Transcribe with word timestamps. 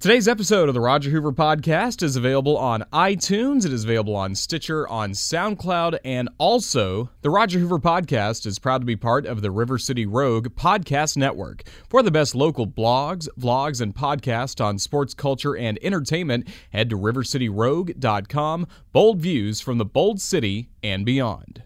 Today's 0.00 0.28
episode 0.28 0.70
of 0.70 0.74
the 0.74 0.80
Roger 0.80 1.10
Hoover 1.10 1.30
Podcast 1.30 2.02
is 2.02 2.16
available 2.16 2.56
on 2.56 2.84
iTunes. 2.90 3.66
It 3.66 3.72
is 3.74 3.84
available 3.84 4.16
on 4.16 4.34
Stitcher, 4.34 4.88
on 4.88 5.10
SoundCloud, 5.10 5.98
and 6.06 6.30
also 6.38 7.10
the 7.20 7.28
Roger 7.28 7.58
Hoover 7.58 7.78
Podcast 7.78 8.46
is 8.46 8.58
proud 8.58 8.80
to 8.80 8.86
be 8.86 8.96
part 8.96 9.26
of 9.26 9.42
the 9.42 9.50
River 9.50 9.76
City 9.76 10.06
Rogue 10.06 10.54
Podcast 10.56 11.18
Network. 11.18 11.64
For 11.86 12.02
the 12.02 12.10
best 12.10 12.34
local 12.34 12.66
blogs, 12.66 13.28
vlogs, 13.38 13.82
and 13.82 13.94
podcasts 13.94 14.64
on 14.64 14.78
sports 14.78 15.12
culture 15.12 15.54
and 15.54 15.78
entertainment, 15.82 16.48
head 16.72 16.88
to 16.88 16.96
rivercityrogue.com. 16.96 18.68
Bold 18.94 19.18
views 19.18 19.60
from 19.60 19.76
the 19.76 19.84
bold 19.84 20.18
city 20.18 20.70
and 20.82 21.04
beyond. 21.04 21.64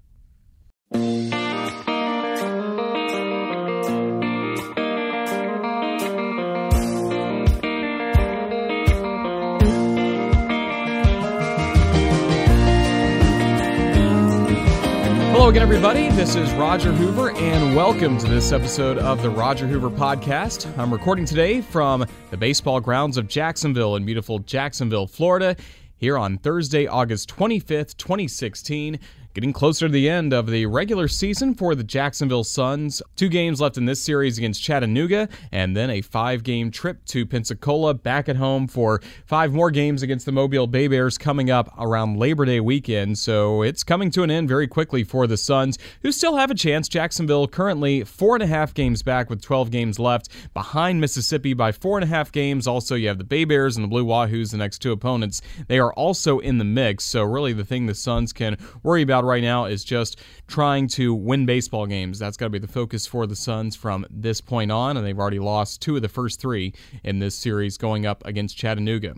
Hello 15.44 15.50
again, 15.50 15.62
everybody. 15.62 16.08
This 16.08 16.36
is 16.36 16.50
Roger 16.54 16.90
Hoover, 16.90 17.30
and 17.32 17.76
welcome 17.76 18.16
to 18.16 18.26
this 18.26 18.50
episode 18.50 18.96
of 18.96 19.20
the 19.20 19.28
Roger 19.28 19.66
Hoover 19.66 19.90
Podcast. 19.90 20.66
I'm 20.78 20.90
recording 20.90 21.26
today 21.26 21.60
from 21.60 22.06
the 22.30 22.36
baseball 22.38 22.80
grounds 22.80 23.18
of 23.18 23.28
Jacksonville 23.28 23.96
in 23.96 24.06
beautiful 24.06 24.38
Jacksonville, 24.38 25.06
Florida, 25.06 25.54
here 25.98 26.16
on 26.16 26.38
Thursday, 26.38 26.86
August 26.86 27.28
25th, 27.28 27.94
2016. 27.98 28.98
Getting 29.34 29.52
closer 29.52 29.88
to 29.88 29.92
the 29.92 30.08
end 30.08 30.32
of 30.32 30.46
the 30.46 30.64
regular 30.66 31.08
season 31.08 31.56
for 31.56 31.74
the 31.74 31.82
Jacksonville 31.82 32.44
Suns. 32.44 33.02
Two 33.16 33.28
games 33.28 33.60
left 33.60 33.76
in 33.76 33.84
this 33.84 34.00
series 34.00 34.38
against 34.38 34.62
Chattanooga, 34.62 35.28
and 35.50 35.76
then 35.76 35.90
a 35.90 36.02
five 36.02 36.44
game 36.44 36.70
trip 36.70 37.04
to 37.06 37.26
Pensacola 37.26 37.94
back 37.94 38.28
at 38.28 38.36
home 38.36 38.68
for 38.68 39.02
five 39.26 39.52
more 39.52 39.72
games 39.72 40.04
against 40.04 40.24
the 40.24 40.30
Mobile 40.30 40.68
Bay 40.68 40.86
Bears 40.86 41.18
coming 41.18 41.50
up 41.50 41.74
around 41.80 42.16
Labor 42.16 42.44
Day 42.44 42.60
weekend. 42.60 43.18
So 43.18 43.62
it's 43.62 43.82
coming 43.82 44.08
to 44.12 44.22
an 44.22 44.30
end 44.30 44.48
very 44.48 44.68
quickly 44.68 45.02
for 45.02 45.26
the 45.26 45.36
Suns, 45.36 45.78
who 46.02 46.12
still 46.12 46.36
have 46.36 46.52
a 46.52 46.54
chance. 46.54 46.88
Jacksonville 46.88 47.48
currently 47.48 48.04
four 48.04 48.36
and 48.36 48.42
a 48.44 48.46
half 48.46 48.72
games 48.72 49.02
back 49.02 49.30
with 49.30 49.42
12 49.42 49.72
games 49.72 49.98
left, 49.98 50.28
behind 50.54 51.00
Mississippi 51.00 51.54
by 51.54 51.72
four 51.72 51.98
and 51.98 52.04
a 52.04 52.06
half 52.06 52.30
games. 52.30 52.68
Also, 52.68 52.94
you 52.94 53.08
have 53.08 53.18
the 53.18 53.24
Bay 53.24 53.44
Bears 53.44 53.76
and 53.76 53.82
the 53.82 53.88
Blue 53.88 54.04
Wahoos, 54.04 54.52
the 54.52 54.58
next 54.58 54.78
two 54.78 54.92
opponents. 54.92 55.42
They 55.66 55.80
are 55.80 55.92
also 55.94 56.38
in 56.38 56.58
the 56.58 56.64
mix. 56.64 57.02
So, 57.02 57.24
really, 57.24 57.52
the 57.52 57.64
thing 57.64 57.86
the 57.86 57.96
Suns 57.96 58.32
can 58.32 58.56
worry 58.84 59.02
about 59.02 59.23
right 59.24 59.42
now 59.42 59.64
is 59.64 59.84
just 59.84 60.20
trying 60.46 60.88
to 60.88 61.14
win 61.14 61.46
baseball 61.46 61.86
games. 61.86 62.18
That's 62.18 62.36
got 62.36 62.46
to 62.46 62.50
be 62.50 62.58
the 62.58 62.68
focus 62.68 63.06
for 63.06 63.26
the 63.26 63.36
Suns 63.36 63.74
from 63.76 64.06
this 64.10 64.40
point 64.40 64.70
on, 64.70 64.96
and 64.96 65.06
they've 65.06 65.18
already 65.18 65.38
lost 65.38 65.82
two 65.82 65.96
of 65.96 66.02
the 66.02 66.08
first 66.08 66.40
three 66.40 66.74
in 67.02 67.18
this 67.18 67.36
series 67.36 67.76
going 67.76 68.06
up 68.06 68.24
against 68.24 68.56
Chattanooga. 68.56 69.14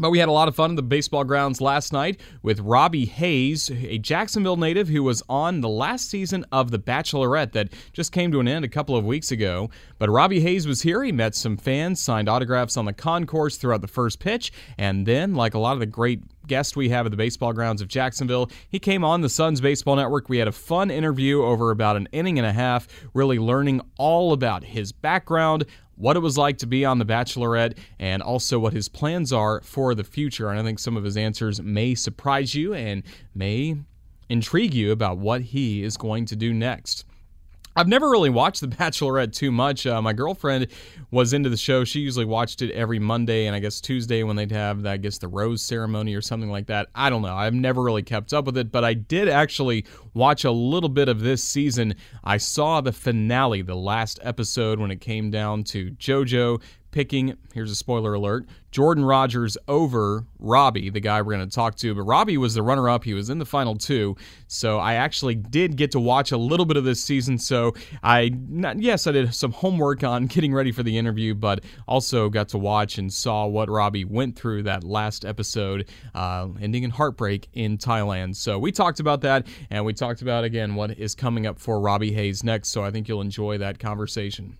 But 0.00 0.10
we 0.10 0.20
had 0.20 0.28
a 0.28 0.32
lot 0.32 0.46
of 0.46 0.54
fun 0.54 0.70
in 0.70 0.76
the 0.76 0.82
baseball 0.82 1.24
grounds 1.24 1.60
last 1.60 1.92
night 1.92 2.20
with 2.42 2.60
Robby 2.60 3.04
Hayes, 3.04 3.68
a 3.68 3.98
Jacksonville 3.98 4.56
native 4.56 4.88
who 4.88 5.02
was 5.02 5.24
on 5.28 5.60
the 5.60 5.68
last 5.68 6.08
season 6.08 6.46
of 6.52 6.70
The 6.70 6.78
Bachelorette 6.78 7.50
that 7.52 7.70
just 7.92 8.12
came 8.12 8.30
to 8.30 8.38
an 8.38 8.46
end 8.46 8.64
a 8.64 8.68
couple 8.68 8.94
of 8.94 9.04
weeks 9.04 9.32
ago. 9.32 9.70
But 9.98 10.08
Robby 10.08 10.38
Hayes 10.38 10.68
was 10.68 10.82
here. 10.82 11.02
He 11.02 11.10
met 11.10 11.34
some 11.34 11.56
fans, 11.56 12.00
signed 12.00 12.28
autographs 12.28 12.76
on 12.76 12.84
the 12.84 12.92
concourse 12.92 13.56
throughout 13.56 13.80
the 13.80 13.88
first 13.88 14.20
pitch, 14.20 14.52
and 14.78 15.04
then, 15.04 15.34
like 15.34 15.54
a 15.54 15.58
lot 15.58 15.72
of 15.72 15.80
the 15.80 15.86
great 15.86 16.22
guests 16.46 16.76
we 16.76 16.88
have 16.88 17.04
at 17.04 17.10
the 17.10 17.16
baseball 17.16 17.52
grounds 17.52 17.82
of 17.82 17.88
Jacksonville, 17.88 18.50
he 18.68 18.78
came 18.78 19.04
on 19.04 19.20
the 19.20 19.28
Suns 19.28 19.60
Baseball 19.60 19.96
Network. 19.96 20.28
We 20.28 20.38
had 20.38 20.48
a 20.48 20.52
fun 20.52 20.90
interview 20.90 21.42
over 21.42 21.70
about 21.70 21.96
an 21.96 22.08
inning 22.12 22.38
and 22.38 22.46
a 22.46 22.52
half, 22.52 22.88
really 23.14 23.38
learning 23.38 23.82
all 23.98 24.32
about 24.32 24.64
his 24.64 24.92
background, 24.92 25.66
what 25.98 26.16
it 26.16 26.20
was 26.20 26.38
like 26.38 26.58
to 26.58 26.66
be 26.66 26.84
on 26.84 26.98
The 26.98 27.04
Bachelorette, 27.04 27.76
and 27.98 28.22
also 28.22 28.58
what 28.58 28.72
his 28.72 28.88
plans 28.88 29.32
are 29.32 29.60
for 29.62 29.94
the 29.94 30.04
future. 30.04 30.48
And 30.48 30.58
I 30.58 30.62
think 30.62 30.78
some 30.78 30.96
of 30.96 31.04
his 31.04 31.16
answers 31.16 31.60
may 31.60 31.94
surprise 31.94 32.54
you 32.54 32.72
and 32.72 33.02
may 33.34 33.76
intrigue 34.28 34.74
you 34.74 34.92
about 34.92 35.18
what 35.18 35.40
he 35.40 35.82
is 35.82 35.96
going 35.96 36.24
to 36.26 36.36
do 36.36 36.54
next. 36.54 37.04
I've 37.78 37.86
never 37.86 38.10
really 38.10 38.28
watched 38.28 38.60
The 38.60 38.66
Bachelorette 38.66 39.32
too 39.32 39.52
much. 39.52 39.86
Uh, 39.86 40.02
my 40.02 40.12
girlfriend 40.12 40.66
was 41.12 41.32
into 41.32 41.48
the 41.48 41.56
show. 41.56 41.84
She 41.84 42.00
usually 42.00 42.24
watched 42.24 42.60
it 42.60 42.72
every 42.72 42.98
Monday 42.98 43.46
and 43.46 43.54
I 43.54 43.60
guess 43.60 43.80
Tuesday 43.80 44.24
when 44.24 44.34
they'd 44.34 44.50
have, 44.50 44.84
I 44.84 44.96
guess, 44.96 45.18
the 45.18 45.28
rose 45.28 45.62
ceremony 45.62 46.16
or 46.16 46.20
something 46.20 46.50
like 46.50 46.66
that. 46.66 46.88
I 46.92 47.08
don't 47.08 47.22
know. 47.22 47.36
I've 47.36 47.54
never 47.54 47.80
really 47.80 48.02
kept 48.02 48.32
up 48.32 48.46
with 48.46 48.58
it, 48.58 48.72
but 48.72 48.82
I 48.84 48.94
did 48.94 49.28
actually 49.28 49.86
watch 50.12 50.42
a 50.42 50.50
little 50.50 50.88
bit 50.88 51.08
of 51.08 51.20
this 51.20 51.44
season. 51.44 51.94
I 52.24 52.38
saw 52.38 52.80
the 52.80 52.90
finale, 52.90 53.62
the 53.62 53.76
last 53.76 54.18
episode, 54.24 54.80
when 54.80 54.90
it 54.90 55.00
came 55.00 55.30
down 55.30 55.62
to 55.64 55.92
JoJo 55.92 56.60
picking, 56.90 57.36
here's 57.52 57.70
a 57.70 57.74
spoiler 57.74 58.14
alert, 58.14 58.46
Jordan 58.70 59.04
Rogers 59.04 59.56
over 59.66 60.26
Robby, 60.38 60.90
the 60.90 61.00
guy 61.00 61.22
we're 61.22 61.34
going 61.34 61.48
to 61.48 61.54
talk 61.54 61.76
to. 61.76 61.94
But 61.94 62.02
Robby 62.02 62.36
was 62.36 62.54
the 62.54 62.62
runner 62.62 62.88
up. 62.88 63.04
He 63.04 63.14
was 63.14 63.30
in 63.30 63.38
the 63.38 63.46
final 63.46 63.74
two. 63.76 64.16
So 64.46 64.78
I 64.78 64.94
actually 64.94 65.34
did 65.34 65.76
get 65.76 65.90
to 65.92 66.00
watch 66.00 66.32
a 66.32 66.36
little 66.36 66.66
bit 66.66 66.76
of 66.76 66.84
this 66.84 67.02
season. 67.02 67.38
So 67.38 67.74
I, 68.02 68.30
not, 68.48 68.80
yes, 68.80 69.06
I 69.06 69.12
did 69.12 69.34
some 69.34 69.52
homework 69.52 70.04
on 70.04 70.26
getting 70.28 70.52
ready 70.52 70.72
for 70.72 70.82
the 70.82 70.98
interview, 70.98 71.34
but 71.34 71.64
also 71.86 72.28
got 72.28 72.48
to 72.50 72.58
watch 72.58 72.98
and 72.98 73.12
saw 73.12 73.46
what 73.46 73.70
Robby 73.70 74.04
went 74.04 74.36
through 74.36 74.64
that 74.64 74.84
last 74.84 75.24
episode, 75.24 75.88
uh, 76.14 76.48
ending 76.60 76.84
in 76.84 76.90
heartbreak 76.90 77.48
in 77.54 77.78
Thailand. 77.78 78.36
So 78.36 78.58
we 78.58 78.72
talked 78.72 79.00
about 79.00 79.22
that 79.22 79.46
and 79.70 79.84
we 79.84 79.94
talked 79.94 80.22
about, 80.22 80.44
again, 80.44 80.74
what 80.74 80.98
is 80.98 81.14
coming 81.14 81.46
up 81.46 81.58
for 81.58 81.80
Robby 81.80 82.12
Hayes 82.12 82.44
next. 82.44 82.68
So 82.68 82.84
I 82.84 82.90
think 82.90 83.08
you'll 83.08 83.20
enjoy 83.20 83.58
that 83.58 83.78
conversation. 83.78 84.58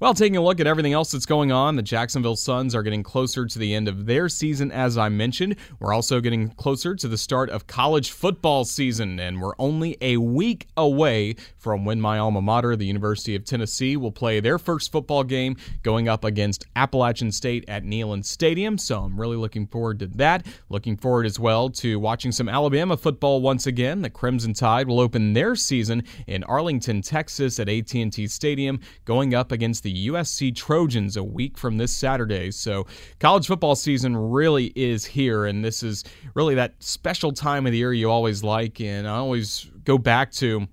Well, 0.00 0.14
taking 0.14 0.38
a 0.38 0.40
look 0.40 0.60
at 0.60 0.66
everything 0.66 0.94
else 0.94 1.10
that's 1.10 1.26
going 1.26 1.52
on, 1.52 1.76
the 1.76 1.82
Jacksonville 1.82 2.34
Suns 2.34 2.74
are 2.74 2.82
getting 2.82 3.02
closer 3.02 3.44
to 3.44 3.58
the 3.58 3.74
end 3.74 3.86
of 3.86 4.06
their 4.06 4.30
season, 4.30 4.72
as 4.72 4.96
I 4.96 5.10
mentioned. 5.10 5.56
We're 5.78 5.92
also 5.92 6.20
getting 6.20 6.48
closer 6.52 6.94
to 6.94 7.06
the 7.06 7.18
start 7.18 7.50
of 7.50 7.66
college 7.66 8.12
football 8.12 8.64
season, 8.64 9.20
and 9.20 9.42
we're 9.42 9.52
only 9.58 9.98
a 10.00 10.16
week 10.16 10.68
away 10.74 11.36
from 11.58 11.84
when 11.84 12.00
my 12.00 12.16
alma 12.16 12.40
mater, 12.40 12.76
the 12.76 12.86
University 12.86 13.36
of 13.36 13.44
Tennessee, 13.44 13.94
will 13.98 14.10
play 14.10 14.40
their 14.40 14.58
first 14.58 14.90
football 14.90 15.22
game 15.22 15.58
going 15.82 16.08
up 16.08 16.24
against 16.24 16.64
Appalachian 16.76 17.30
State 17.30 17.66
at 17.68 17.84
Neyland 17.84 18.24
Stadium. 18.24 18.78
So 18.78 19.02
I'm 19.02 19.20
really 19.20 19.36
looking 19.36 19.66
forward 19.66 19.98
to 19.98 20.06
that. 20.06 20.46
Looking 20.70 20.96
forward 20.96 21.26
as 21.26 21.38
well 21.38 21.68
to 21.68 22.00
watching 22.00 22.32
some 22.32 22.48
Alabama 22.48 22.96
football 22.96 23.42
once 23.42 23.66
again. 23.66 24.00
The 24.00 24.08
Crimson 24.08 24.54
Tide 24.54 24.88
will 24.88 24.98
open 24.98 25.34
their 25.34 25.54
season 25.54 26.04
in 26.26 26.42
Arlington, 26.44 27.02
Texas 27.02 27.60
at 27.60 27.68
AT&T 27.68 28.28
Stadium, 28.28 28.80
going 29.04 29.34
up 29.34 29.52
against 29.52 29.82
the 29.82 29.89
the 29.92 30.08
USC 30.08 30.54
Trojans 30.54 31.16
a 31.16 31.24
week 31.24 31.58
from 31.58 31.76
this 31.76 31.92
Saturday. 31.92 32.50
So, 32.50 32.86
college 33.18 33.46
football 33.46 33.74
season 33.74 34.16
really 34.16 34.72
is 34.76 35.04
here, 35.04 35.46
and 35.46 35.64
this 35.64 35.82
is 35.82 36.04
really 36.34 36.54
that 36.54 36.74
special 36.78 37.32
time 37.32 37.66
of 37.66 37.72
the 37.72 37.78
year 37.78 37.92
you 37.92 38.10
always 38.10 38.44
like. 38.44 38.80
And 38.80 39.06
I 39.06 39.16
always 39.16 39.70
go 39.84 39.98
back 39.98 40.30
to 40.32 40.66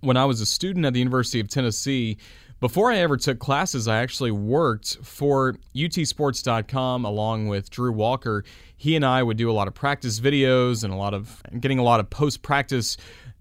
when 0.00 0.16
I 0.16 0.24
was 0.24 0.40
a 0.40 0.46
student 0.46 0.86
at 0.86 0.92
the 0.92 1.00
University 1.00 1.40
of 1.40 1.48
Tennessee. 1.48 2.18
Before 2.60 2.90
I 2.90 2.98
ever 2.98 3.16
took 3.16 3.38
classes, 3.38 3.86
I 3.86 3.98
actually 3.98 4.32
worked 4.32 4.98
for 5.04 5.54
utsports.com 5.76 7.04
along 7.04 7.46
with 7.46 7.70
Drew 7.70 7.92
Walker. 7.92 8.44
He 8.76 8.96
and 8.96 9.04
I 9.04 9.22
would 9.22 9.36
do 9.36 9.48
a 9.48 9.52
lot 9.52 9.68
of 9.68 9.74
practice 9.74 10.18
videos 10.18 10.82
and 10.82 10.92
a 10.92 10.96
lot 10.96 11.14
of 11.14 11.40
getting 11.60 11.78
a 11.78 11.84
lot 11.84 12.00
of 12.00 12.10
post 12.10 12.42
practice 12.42 12.96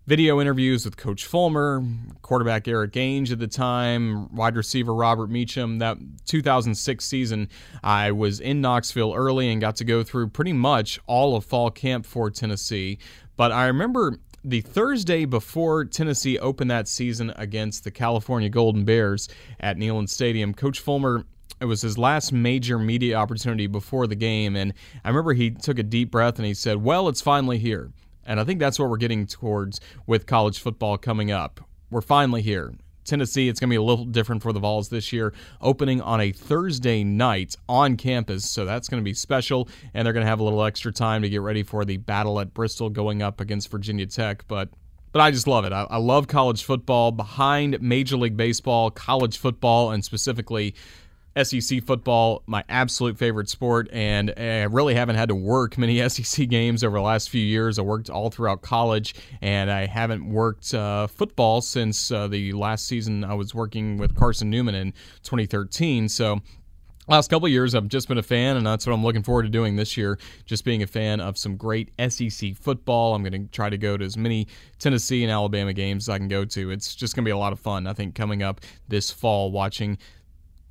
video 0.07 0.39
interviews 0.39 0.85
with 0.85 0.95
Coach 0.95 1.25
Fulmer, 1.25 1.83
quarterback 2.21 2.65
Erik 2.65 2.93
Ainge 2.93 3.29
at 3.29 3.39
the 3.39 3.47
time, 3.47 4.33
wide 4.33 4.55
receiver 4.55 4.95
Robert 4.95 5.29
Meacham. 5.29 5.79
That 5.79 5.97
2006 6.25 7.03
season, 7.03 7.49
I 7.83 8.13
was 8.13 8.39
in 8.39 8.61
Knoxville 8.61 9.13
early 9.13 9.51
and 9.51 9.59
got 9.59 9.75
to 9.75 9.83
go 9.83 10.03
through 10.03 10.29
pretty 10.29 10.53
much 10.53 10.97
all 11.07 11.35
of 11.35 11.43
fall 11.43 11.69
camp 11.69 12.05
for 12.05 12.31
Tennessee. 12.31 12.99
But 13.35 13.51
I 13.51 13.67
remember 13.67 14.17
the 14.45 14.61
Thursday 14.61 15.25
before 15.25 15.83
Tennessee 15.83 16.39
opened 16.39 16.71
that 16.71 16.87
season 16.87 17.33
against 17.35 17.83
the 17.83 17.91
California 17.91 18.47
Golden 18.47 18.85
Bears 18.85 19.27
at 19.59 19.75
Neyland 19.75 20.07
Stadium, 20.07 20.53
Coach 20.53 20.79
Fulmer 20.79 21.25
it 21.59 21.65
was 21.65 21.81
his 21.81 21.97
last 21.97 22.31
major 22.31 22.77
media 22.77 23.15
opportunity 23.15 23.65
before 23.65 24.05
the 24.05 24.15
game 24.15 24.55
and 24.55 24.75
I 25.03 25.09
remember 25.09 25.33
he 25.33 25.49
took 25.49 25.79
a 25.79 25.83
deep 25.83 26.11
breath 26.11 26.37
and 26.37 26.45
he 26.45 26.53
said, 26.53 26.77
"Well, 26.77 27.09
it's 27.09 27.19
finally 27.19 27.57
here." 27.57 27.91
And 28.27 28.39
I 28.39 28.43
think 28.43 28.59
that's 28.59 28.77
what 28.77 28.89
we're 28.89 28.97
getting 28.97 29.25
towards 29.25 29.81
with 30.05 30.27
college 30.27 30.59
football 30.59 30.97
coming 30.97 31.31
up. 31.31 31.61
We're 31.89 32.01
finally 32.01 32.41
here. 32.41 32.73
Tennessee, 33.05 33.47
it's 33.47 33.59
going 33.59 33.69
to 33.69 33.71
be 33.71 33.77
a 33.77 33.81
little 33.81 34.05
different 34.05 34.43
for 34.43 34.51
the 34.51 34.59
Vols 34.59 34.89
this 34.89 35.13
year, 35.13 35.33
opening 35.61 36.01
on 36.01 36.19
a 36.19 36.33
Thursday 36.33 37.05
night 37.05 37.55
on 37.69 37.95
campus. 37.95 38.45
So 38.45 38.65
that's 38.65 38.89
going 38.89 39.01
to 39.01 39.05
be 39.05 39.13
special. 39.13 39.69
And 39.93 40.05
they're 40.05 40.13
going 40.13 40.25
to 40.25 40.29
have 40.29 40.41
a 40.41 40.43
little 40.43 40.63
extra 40.63 40.91
time 40.91 41.21
to 41.21 41.29
get 41.29 41.41
ready 41.41 41.63
for 41.63 41.85
the 41.85 41.97
battle 41.97 42.39
at 42.39 42.53
Bristol 42.53 42.89
going 42.89 43.21
up 43.21 43.39
against 43.39 43.71
Virginia 43.71 44.05
Tech. 44.05 44.45
But 44.47 44.69
but 45.13 45.21
I 45.21 45.31
just 45.31 45.47
love 45.47 45.63
it. 45.65 45.71
I, 45.71 45.87
I 45.89 45.97
love 45.97 46.27
college 46.27 46.63
football. 46.63 47.11
Behind 47.11 47.81
Major 47.81 48.17
League 48.17 48.37
Baseball, 48.37 48.91
college 48.91 49.37
football, 49.37 49.91
and 49.91 50.03
specifically 50.03 50.75
SEC 51.43 51.83
football, 51.83 52.43
my 52.47 52.63
absolute 52.69 53.17
favorite 53.17 53.49
sport, 53.49 53.89
and 53.91 54.33
I 54.37 54.63
really 54.63 54.95
haven't 54.95 55.15
had 55.15 55.29
to 55.29 55.35
work 55.35 55.77
many 55.77 56.07
SEC 56.09 56.47
games 56.49 56.83
over 56.83 56.97
the 56.97 57.03
last 57.03 57.29
few 57.29 57.43
years. 57.43 57.79
I 57.79 57.83
worked 57.83 58.09
all 58.09 58.29
throughout 58.29 58.61
college, 58.61 59.15
and 59.41 59.71
I 59.71 59.85
haven't 59.85 60.27
worked 60.27 60.73
uh, 60.73 61.07
football 61.07 61.61
since 61.61 62.11
uh, 62.11 62.27
the 62.27 62.53
last 62.53 62.85
season 62.85 63.23
I 63.23 63.33
was 63.33 63.53
working 63.53 63.97
with 63.97 64.15
Carson 64.15 64.49
Newman 64.49 64.75
in 64.75 64.91
2013. 65.23 66.09
So 66.09 66.41
last 67.07 67.29
couple 67.29 67.47
years 67.47 67.73
i've 67.73 67.87
just 67.87 68.09
been 68.09 68.17
a 68.17 68.23
fan 68.23 68.57
and 68.57 68.67
that's 68.67 68.85
what 68.85 68.91
i'm 68.93 69.03
looking 69.03 69.23
forward 69.23 69.43
to 69.43 69.49
doing 69.49 69.77
this 69.77 69.95
year 69.95 70.19
just 70.45 70.65
being 70.65 70.83
a 70.83 70.87
fan 70.87 71.21
of 71.21 71.37
some 71.37 71.55
great 71.55 71.89
sec 72.09 72.53
football 72.55 73.15
i'm 73.15 73.23
going 73.23 73.31
to 73.31 73.49
try 73.51 73.69
to 73.69 73.77
go 73.77 73.95
to 73.95 74.03
as 74.03 74.17
many 74.17 74.45
tennessee 74.77 75.23
and 75.23 75.31
alabama 75.31 75.71
games 75.71 76.09
as 76.09 76.13
i 76.13 76.17
can 76.17 76.27
go 76.27 76.43
to 76.43 76.69
it's 76.69 76.95
just 76.95 77.15
going 77.15 77.23
to 77.23 77.27
be 77.27 77.31
a 77.31 77.37
lot 77.37 77.53
of 77.53 77.59
fun 77.59 77.87
i 77.87 77.93
think 77.93 78.13
coming 78.13 78.43
up 78.43 78.59
this 78.89 79.09
fall 79.09 79.51
watching 79.51 79.97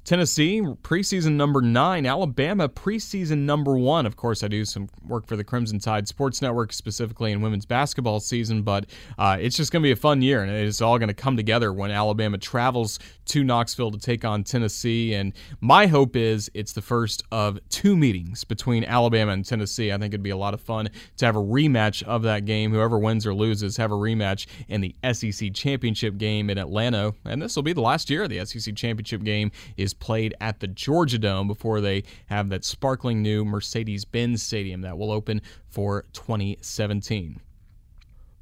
Tennessee, 0.06 0.60
preseason 0.60 1.32
number 1.32 1.60
nine. 1.60 2.06
Alabama, 2.06 2.68
preseason 2.68 3.38
number 3.38 3.76
one. 3.76 4.06
Of 4.06 4.14
course, 4.14 4.44
I 4.44 4.48
do 4.48 4.64
some 4.64 4.88
work 5.04 5.26
for 5.26 5.34
the 5.34 5.42
Crimson 5.42 5.80
Tide 5.80 6.06
Sports 6.06 6.40
Network, 6.40 6.72
specifically 6.72 7.32
in 7.32 7.40
women's 7.40 7.66
basketball 7.66 8.20
season, 8.20 8.62
but 8.62 8.86
uh, 9.18 9.36
it's 9.40 9.56
just 9.56 9.72
going 9.72 9.82
to 9.82 9.86
be 9.86 9.90
a 9.90 9.96
fun 9.96 10.22
year, 10.22 10.44
and 10.44 10.52
it's 10.52 10.80
all 10.80 10.96
going 11.00 11.08
to 11.08 11.14
come 11.14 11.36
together 11.36 11.72
when 11.72 11.90
Alabama 11.90 12.38
travels 12.38 13.00
to 13.24 13.42
Knoxville 13.42 13.90
to 13.90 13.98
take 13.98 14.24
on 14.24 14.44
Tennessee. 14.44 15.12
And 15.12 15.32
my 15.60 15.88
hope 15.88 16.14
is 16.14 16.48
it's 16.54 16.72
the 16.72 16.82
first 16.82 17.24
of 17.32 17.58
two 17.68 17.96
meetings 17.96 18.44
between 18.44 18.84
Alabama 18.84 19.32
and 19.32 19.44
Tennessee. 19.44 19.90
I 19.90 19.98
think 19.98 20.14
it'd 20.14 20.22
be 20.22 20.30
a 20.30 20.36
lot 20.36 20.54
of 20.54 20.60
fun 20.60 20.88
to 21.16 21.26
have 21.26 21.34
a 21.34 21.42
rematch 21.42 22.04
of 22.04 22.22
that 22.22 22.44
game. 22.44 22.70
Whoever 22.70 22.96
wins 22.96 23.26
or 23.26 23.34
loses, 23.34 23.76
have 23.76 23.90
a 23.90 23.96
rematch 23.96 24.46
in 24.68 24.82
the 24.82 24.94
SEC 25.12 25.52
championship 25.52 26.16
game 26.16 26.48
in 26.48 26.58
Atlanta. 26.58 27.12
And 27.24 27.42
this 27.42 27.56
will 27.56 27.64
be 27.64 27.72
the 27.72 27.80
last 27.80 28.08
year 28.08 28.22
of 28.22 28.30
the 28.30 28.44
SEC 28.46 28.76
championship 28.76 29.24
game 29.24 29.50
is 29.76 29.95
played 29.98 30.34
at 30.40 30.60
the 30.60 30.66
Georgia 30.66 31.18
Dome 31.18 31.48
before 31.48 31.80
they 31.80 32.04
have 32.26 32.48
that 32.48 32.64
sparkling 32.64 33.22
new 33.22 33.44
Mercedes 33.44 34.04
Benz 34.04 34.42
Stadium 34.42 34.82
that 34.82 34.98
will 34.98 35.10
open 35.10 35.42
for 35.68 36.04
2017. 36.12 37.40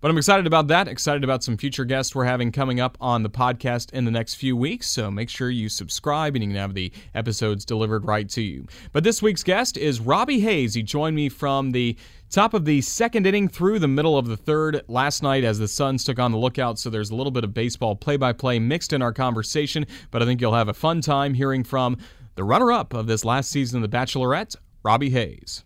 But 0.05 0.11
I'm 0.11 0.19
excited 0.19 0.47
about 0.47 0.69
that. 0.69 0.87
Excited 0.87 1.25
about 1.25 1.43
some 1.43 1.56
future 1.56 1.87
guests 1.87 2.15
we're 2.15 2.27
having 2.27 2.53
coming 2.53 2.79
up 2.79 2.99
on 3.01 3.23
the 3.23 3.31
podcast 3.31 3.91
in 3.95 4.05
the 4.05 4.11
next 4.11 4.35
few 4.35 4.55
weeks. 4.55 4.87
So 4.91 5.11
make 5.11 5.31
sure 5.31 5.49
you 5.49 5.71
subscribe 5.71 6.35
and 6.35 6.45
you 6.45 6.51
can 6.51 6.59
have 6.59 6.75
the 6.75 6.93
episodes 7.15 7.65
delivered 7.65 8.05
right 8.05 8.29
to 8.29 8.43
you. 8.43 8.67
But 8.93 9.03
this 9.03 9.23
week's 9.23 9.43
guest 9.43 9.79
is 9.79 10.01
Robby 10.01 10.41
Hayes. 10.41 10.75
He 10.75 10.83
joined 10.83 11.17
me 11.17 11.31
from 11.31 11.73
the 11.73 11.97
top 12.29 12.53
of 12.53 12.67
the 12.67 12.83
second 12.83 13.27
inning 13.27 13.49
through 13.49 13.79
the 13.79 13.89
middle 13.89 14.19
of 14.19 14.27
the 14.27 14.37
third 14.37 14.83
last 14.89 15.23
night 15.23 15.43
as 15.43 15.59
the 15.59 15.69
Suns 15.69 16.05
took 16.05 16.19
on 16.19 16.33
the 16.33 16.37
lookout. 16.37 16.79
So 16.79 16.91
there's 16.91 17.09
a 17.09 17.17
little 17.17 17.33
bit 17.33 17.45
of 17.45 17.55
baseball 17.55 17.97
play 17.97 18.19
by 18.19 18.35
play 18.35 18.59
mixed 18.59 18.93
in 18.93 19.01
our 19.01 19.15
conversation. 19.15 19.87
But 20.11 20.21
I 20.21 20.27
think 20.27 20.39
you'll 20.43 20.53
have 20.53 20.69
a 20.69 20.75
fun 20.75 21.01
time 21.01 21.33
hearing 21.33 21.65
from 21.65 21.97
the 22.35 22.45
runner 22.45 22.71
up 22.73 22.93
of 22.93 23.06
this 23.06 23.25
last 23.25 23.51
season 23.51 23.83
of 23.83 23.91
The 23.91 23.97
Bachelorette, 23.97 24.55
Robby 24.83 25.09
Hayes. 25.09 25.65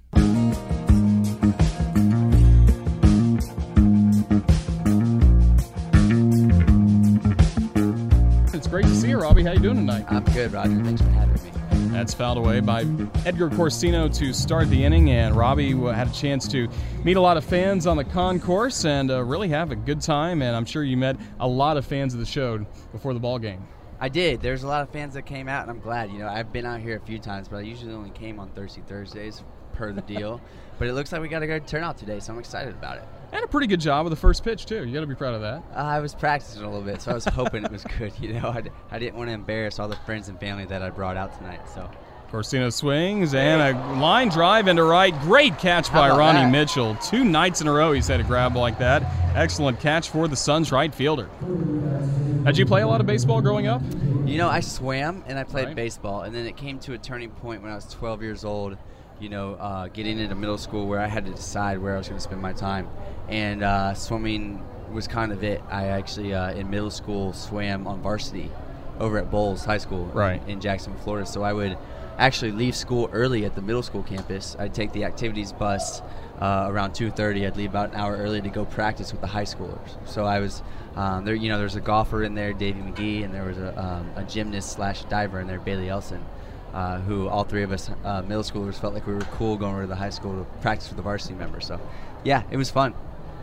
Great 8.70 8.84
to 8.84 8.94
see 8.94 9.08
you, 9.08 9.18
Robby. 9.18 9.42
How 9.42 9.52
you 9.52 9.60
doing 9.60 9.76
tonight? 9.76 10.04
I'm 10.08 10.24
good, 10.24 10.52
Roger. 10.52 10.84
Thanks 10.84 11.00
for 11.00 11.08
having 11.08 11.42
me. 11.42 11.50
That's 11.90 12.12
fouled 12.12 12.36
away 12.36 12.60
by 12.60 12.80
Edgar 13.24 13.48
Corcino 13.48 14.14
to 14.18 14.34
start 14.34 14.68
the 14.68 14.84
inning, 14.84 15.10
and 15.10 15.34
Robby 15.34 15.72
had 15.72 16.08
a 16.08 16.12
chance 16.12 16.46
to 16.48 16.68
meet 17.02 17.16
a 17.16 17.20
lot 17.20 17.38
of 17.38 17.44
fans 17.44 17.86
on 17.86 17.96
the 17.96 18.04
concourse 18.04 18.84
and 18.84 19.10
uh, 19.10 19.24
really 19.24 19.48
have 19.48 19.72
a 19.72 19.76
good 19.76 20.02
time. 20.02 20.42
And 20.42 20.54
I'm 20.54 20.66
sure 20.66 20.84
you 20.84 20.98
met 20.98 21.16
a 21.40 21.48
lot 21.48 21.78
of 21.78 21.86
fans 21.86 22.12
of 22.12 22.20
the 22.20 22.26
show 22.26 22.58
before 22.92 23.14
the 23.14 23.20
ball 23.20 23.38
game. 23.38 23.66
I 24.00 24.10
did. 24.10 24.42
There's 24.42 24.64
a 24.64 24.68
lot 24.68 24.82
of 24.82 24.90
fans 24.90 25.14
that 25.14 25.22
came 25.22 25.48
out, 25.48 25.62
and 25.62 25.70
I'm 25.70 25.80
glad. 25.80 26.10
You 26.10 26.18
know, 26.18 26.28
I've 26.28 26.52
been 26.52 26.66
out 26.66 26.80
here 26.80 26.96
a 26.96 27.00
few 27.00 27.18
times, 27.18 27.48
but 27.48 27.56
I 27.56 27.60
usually 27.62 27.94
only 27.94 28.10
came 28.10 28.38
on 28.38 28.50
Thirsty 28.50 28.82
Thursdays 28.86 29.42
per 29.72 29.94
the 29.94 30.02
deal. 30.02 30.42
but 30.78 30.88
it 30.88 30.92
looks 30.92 31.10
like 31.10 31.22
we 31.22 31.28
got 31.28 31.42
a 31.42 31.46
good 31.46 31.66
turnout 31.66 31.96
today, 31.96 32.20
so 32.20 32.34
I'm 32.34 32.38
excited 32.38 32.74
about 32.74 32.98
it. 32.98 33.04
And 33.32 33.44
a 33.44 33.46
pretty 33.48 33.66
good 33.66 33.80
job 33.80 34.04
with 34.04 34.10
the 34.12 34.16
first 34.16 34.42
pitch 34.42 34.64
too. 34.66 34.86
You 34.86 34.94
got 34.94 35.00
to 35.00 35.06
be 35.06 35.14
proud 35.14 35.34
of 35.34 35.40
that. 35.42 35.62
Uh, 35.74 35.82
I 35.82 36.00
was 36.00 36.14
practicing 36.14 36.62
a 36.62 36.66
little 36.70 36.84
bit, 36.84 37.02
so 37.02 37.10
I 37.10 37.14
was 37.14 37.24
hoping 37.26 37.64
it 37.64 37.70
was 37.70 37.84
good. 37.98 38.12
You 38.20 38.34
know, 38.34 38.48
I, 38.48 38.62
I 38.90 38.98
didn't 38.98 39.16
want 39.16 39.28
to 39.28 39.34
embarrass 39.34 39.78
all 39.78 39.88
the 39.88 39.96
friends 39.96 40.28
and 40.28 40.40
family 40.40 40.64
that 40.66 40.80
I 40.82 40.90
brought 40.90 41.16
out 41.16 41.36
tonight. 41.36 41.60
So. 41.74 41.90
Corcino 42.32 42.70
swings 42.70 43.32
and 43.34 43.62
a 43.62 43.98
line 43.98 44.28
drive 44.28 44.68
into 44.68 44.82
right. 44.84 45.18
Great 45.22 45.56
catch 45.58 45.90
by 45.92 46.08
Ronnie 46.10 46.40
that? 46.40 46.50
Mitchell. 46.50 46.94
Two 46.96 47.24
nights 47.24 47.62
in 47.62 47.68
a 47.68 47.72
row 47.72 47.92
he's 47.92 48.06
had 48.08 48.20
a 48.20 48.22
grab 48.24 48.54
like 48.54 48.78
that. 48.78 49.02
Excellent 49.34 49.80
catch 49.80 50.10
for 50.10 50.28
the 50.28 50.36
Suns 50.36 50.70
right 50.70 50.94
fielder. 50.94 51.28
Did 52.44 52.56
you 52.58 52.66
play 52.66 52.82
a 52.82 52.86
lot 52.86 53.00
of 53.00 53.06
baseball 53.06 53.40
growing 53.40 53.66
up? 53.66 53.82
You 54.26 54.36
know, 54.38 54.48
I 54.48 54.60
swam 54.60 55.24
and 55.26 55.38
I 55.38 55.44
played 55.44 55.68
Right. 55.68 55.76
baseball, 55.76 56.22
and 56.22 56.34
then 56.34 56.46
it 56.46 56.56
came 56.56 56.78
to 56.80 56.92
a 56.94 56.98
turning 56.98 57.30
point 57.30 57.62
when 57.62 57.70
I 57.70 57.74
was 57.74 57.86
12 57.86 58.22
years 58.22 58.44
old. 58.44 58.76
You 59.20 59.28
know, 59.28 59.54
uh, 59.54 59.88
getting 59.88 60.18
into 60.18 60.34
middle 60.36 60.58
school 60.58 60.86
where 60.86 61.00
I 61.00 61.08
had 61.08 61.26
to 61.26 61.32
decide 61.32 61.78
where 61.78 61.94
I 61.94 61.98
was 61.98 62.06
going 62.08 62.18
to 62.18 62.22
spend 62.22 62.40
my 62.40 62.52
time, 62.52 62.88
and 63.28 63.64
uh, 63.64 63.94
swimming 63.94 64.64
was 64.92 65.08
kind 65.08 65.32
of 65.32 65.42
it. 65.42 65.60
I 65.70 65.86
actually 65.86 66.34
uh, 66.34 66.52
in 66.52 66.70
middle 66.70 66.90
school 66.90 67.32
swam 67.32 67.86
on 67.88 68.00
varsity 68.00 68.48
over 69.00 69.18
at 69.18 69.30
Bolles 69.30 69.64
High 69.64 69.78
School 69.78 70.06
Right. 70.06 70.40
in 70.46 70.60
Jacksonville, 70.60 71.02
Florida. 71.02 71.26
So 71.26 71.42
I 71.42 71.52
would 71.52 71.76
actually 72.16 72.52
leave 72.52 72.74
school 72.76 73.08
early 73.12 73.44
at 73.44 73.54
the 73.54 73.62
middle 73.62 73.82
school 73.82 74.02
campus. 74.02 74.56
I'd 74.58 74.74
take 74.74 74.92
the 74.92 75.04
activities 75.04 75.52
bus 75.52 76.00
uh, 76.40 76.66
around 76.68 76.92
2:30. 76.92 77.44
I'd 77.44 77.56
leave 77.56 77.70
about 77.70 77.90
an 77.90 77.96
hour 77.96 78.16
early 78.16 78.40
to 78.40 78.48
go 78.48 78.66
practice 78.66 79.10
with 79.10 79.20
the 79.20 79.26
high 79.26 79.44
schoolers. 79.44 79.96
So 80.06 80.26
I 80.26 80.38
was 80.38 80.62
um, 80.94 81.24
there. 81.24 81.34
You 81.34 81.48
know, 81.48 81.58
there's 81.58 81.76
a 81.76 81.80
golfer 81.80 82.22
in 82.22 82.36
there, 82.36 82.52
Davey 82.52 82.80
McGee, 82.80 83.24
and 83.24 83.34
there 83.34 83.44
was 83.44 83.58
a, 83.58 83.76
um, 83.76 84.08
a 84.14 84.22
gymnast 84.22 84.70
slash 84.72 85.02
diver 85.06 85.40
in 85.40 85.48
there, 85.48 85.58
Bailey 85.58 85.88
Elson. 85.88 86.24
Uh, 86.74 86.98
who 87.00 87.28
all 87.28 87.44
three 87.44 87.62
of 87.62 87.72
us 87.72 87.90
uh, 88.04 88.22
middle 88.22 88.42
schoolers 88.42 88.74
felt 88.74 88.92
like 88.92 89.06
we 89.06 89.14
were 89.14 89.20
cool 89.32 89.56
going 89.56 89.72
over 89.72 89.82
to 89.82 89.86
the 89.86 89.96
high 89.96 90.10
school 90.10 90.38
to 90.38 90.44
practice 90.60 90.88
with 90.88 90.96
the 90.96 91.02
varsity 91.02 91.34
members. 91.34 91.66
So, 91.66 91.80
yeah, 92.24 92.42
it 92.50 92.58
was 92.58 92.70
fun. 92.70 92.94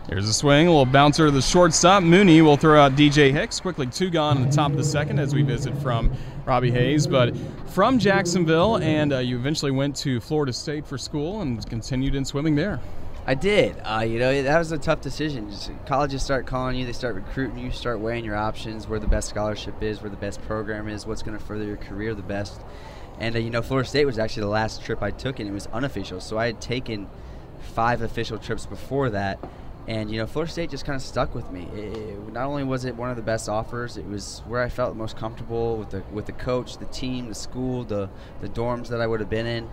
Here's 0.07 0.29
a 0.29 0.33
swing, 0.33 0.67
a 0.67 0.69
little 0.69 0.85
bouncer 0.85 1.25
to 1.25 1.31
the 1.31 1.41
shortstop. 1.41 2.03
Mooney 2.03 2.43
will 2.43 2.57
throw 2.57 2.79
out 2.79 2.91
DJ 2.91 3.31
Hicks. 3.31 3.59
Quickly 3.59 3.87
two 3.87 4.11
gone 4.11 4.37
in 4.37 4.47
the 4.47 4.55
top 4.55 4.69
of 4.69 4.77
the 4.77 4.83
second 4.83 5.17
as 5.17 5.33
we 5.33 5.41
visit 5.41 5.75
from 5.79 6.11
Robby 6.45 6.69
Hayes. 6.69 7.07
But 7.07 7.35
from 7.71 7.97
Jacksonville, 7.97 8.77
and 8.77 9.11
uh, 9.11 9.17
you 9.17 9.35
eventually 9.35 9.71
went 9.71 9.95
to 9.97 10.19
Florida 10.19 10.53
State 10.53 10.85
for 10.85 10.99
school 10.99 11.41
and 11.41 11.67
continued 11.67 12.13
in 12.13 12.23
swimming 12.23 12.55
there. 12.55 12.79
I 13.25 13.33
did. 13.33 13.77
Uh, 13.83 14.05
you 14.07 14.19
know, 14.19 14.43
that 14.43 14.59
was 14.59 14.71
a 14.71 14.77
tough 14.77 15.01
decision. 15.01 15.49
Just, 15.49 15.71
colleges 15.87 16.21
start 16.21 16.45
calling 16.45 16.77
you, 16.77 16.85
they 16.85 16.93
start 16.93 17.15
recruiting 17.15 17.57
you, 17.57 17.71
start 17.71 17.99
weighing 17.99 18.23
your 18.23 18.35
options, 18.35 18.87
where 18.87 18.99
the 18.99 19.07
best 19.07 19.29
scholarship 19.29 19.81
is, 19.81 20.01
where 20.01 20.11
the 20.11 20.15
best 20.15 20.39
program 20.43 20.87
is, 20.87 21.07
what's 21.07 21.23
going 21.23 21.35
to 21.35 21.43
further 21.43 21.65
your 21.65 21.77
career 21.77 22.13
the 22.13 22.21
best. 22.21 22.61
And 23.19 23.35
uh, 23.35 23.39
you 23.39 23.49
know, 23.49 23.61
Florida 23.61 23.87
State 23.87 24.05
was 24.05 24.19
actually 24.19 24.41
the 24.41 24.49
last 24.49 24.83
trip 24.83 25.01
I 25.01 25.11
took, 25.11 25.39
and 25.39 25.49
it 25.49 25.53
was 25.53 25.67
unofficial. 25.67 26.19
So 26.19 26.37
I 26.37 26.47
had 26.47 26.59
taken 26.61 27.07
five 27.73 28.01
official 28.01 28.37
trips 28.37 28.65
before 28.65 29.09
that, 29.11 29.39
and 29.87 30.11
you 30.11 30.17
know, 30.17 30.27
Florida 30.27 30.51
State 30.51 30.69
just 30.69 30.85
kind 30.85 30.95
of 30.95 31.01
stuck 31.01 31.33
with 31.33 31.51
me. 31.51 31.67
It, 31.73 31.97
it- 31.97 32.15
not 32.35 32.47
only 32.47 32.65
was 32.65 32.83
it 32.83 32.97
one 32.97 33.09
of 33.09 33.15
the 33.15 33.21
best 33.21 33.47
offers, 33.47 33.95
it 33.95 34.05
was 34.05 34.41
where 34.45 34.61
I 34.61 34.67
felt 34.67 34.97
most 34.97 35.15
comfortable 35.15 35.77
with 35.77 35.91
the 35.91 36.03
with 36.11 36.25
the 36.25 36.33
coach, 36.33 36.77
the 36.77 36.85
team, 36.87 37.29
the 37.29 37.35
school, 37.35 37.85
the 37.85 38.09
the 38.41 38.49
dorms 38.49 38.89
that 38.89 38.99
I 38.99 39.07
would 39.07 39.21
have 39.21 39.29
been 39.29 39.45
in. 39.45 39.69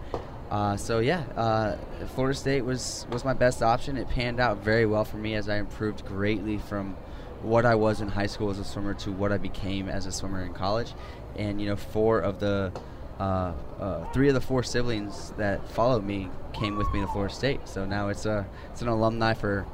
Uh, 0.48 0.76
so 0.76 1.00
yeah, 1.00 1.24
uh, 1.36 1.76
Florida 2.14 2.38
State 2.38 2.64
was 2.64 3.04
was 3.10 3.24
my 3.24 3.32
best 3.34 3.62
option. 3.64 3.96
It 3.96 4.08
panned 4.08 4.38
out 4.38 4.58
very 4.58 4.86
well 4.86 5.04
for 5.04 5.16
me 5.16 5.34
as 5.34 5.48
I 5.48 5.56
improved 5.56 6.04
greatly 6.04 6.58
from 6.58 6.96
what 7.42 7.66
I 7.66 7.74
was 7.74 8.00
in 8.00 8.06
high 8.06 8.26
school 8.28 8.50
as 8.50 8.60
a 8.60 8.64
swimmer 8.64 8.94
to 8.94 9.10
what 9.10 9.32
I 9.32 9.38
became 9.38 9.88
as 9.88 10.06
a 10.06 10.12
swimmer 10.12 10.44
in 10.44 10.52
college. 10.54 10.92
And 11.36 11.60
you 11.60 11.66
know, 11.66 11.74
four 11.76 12.20
of 12.20 12.38
the 12.38 12.70
uh, 13.18 13.52
uh, 13.80 14.04
three 14.12 14.28
of 14.28 14.34
the 14.34 14.40
four 14.40 14.62
siblings 14.62 15.32
that 15.36 15.68
followed 15.70 16.04
me 16.04 16.28
came 16.52 16.76
with 16.76 16.92
me 16.92 17.00
to 17.00 17.06
Florida 17.08 17.34
State. 17.34 17.68
So 17.68 17.84
now 17.84 18.08
it's 18.08 18.26
a 18.26 18.46
it's 18.70 18.82
an 18.82 18.88
alumni 18.88 19.34
for 19.34 19.66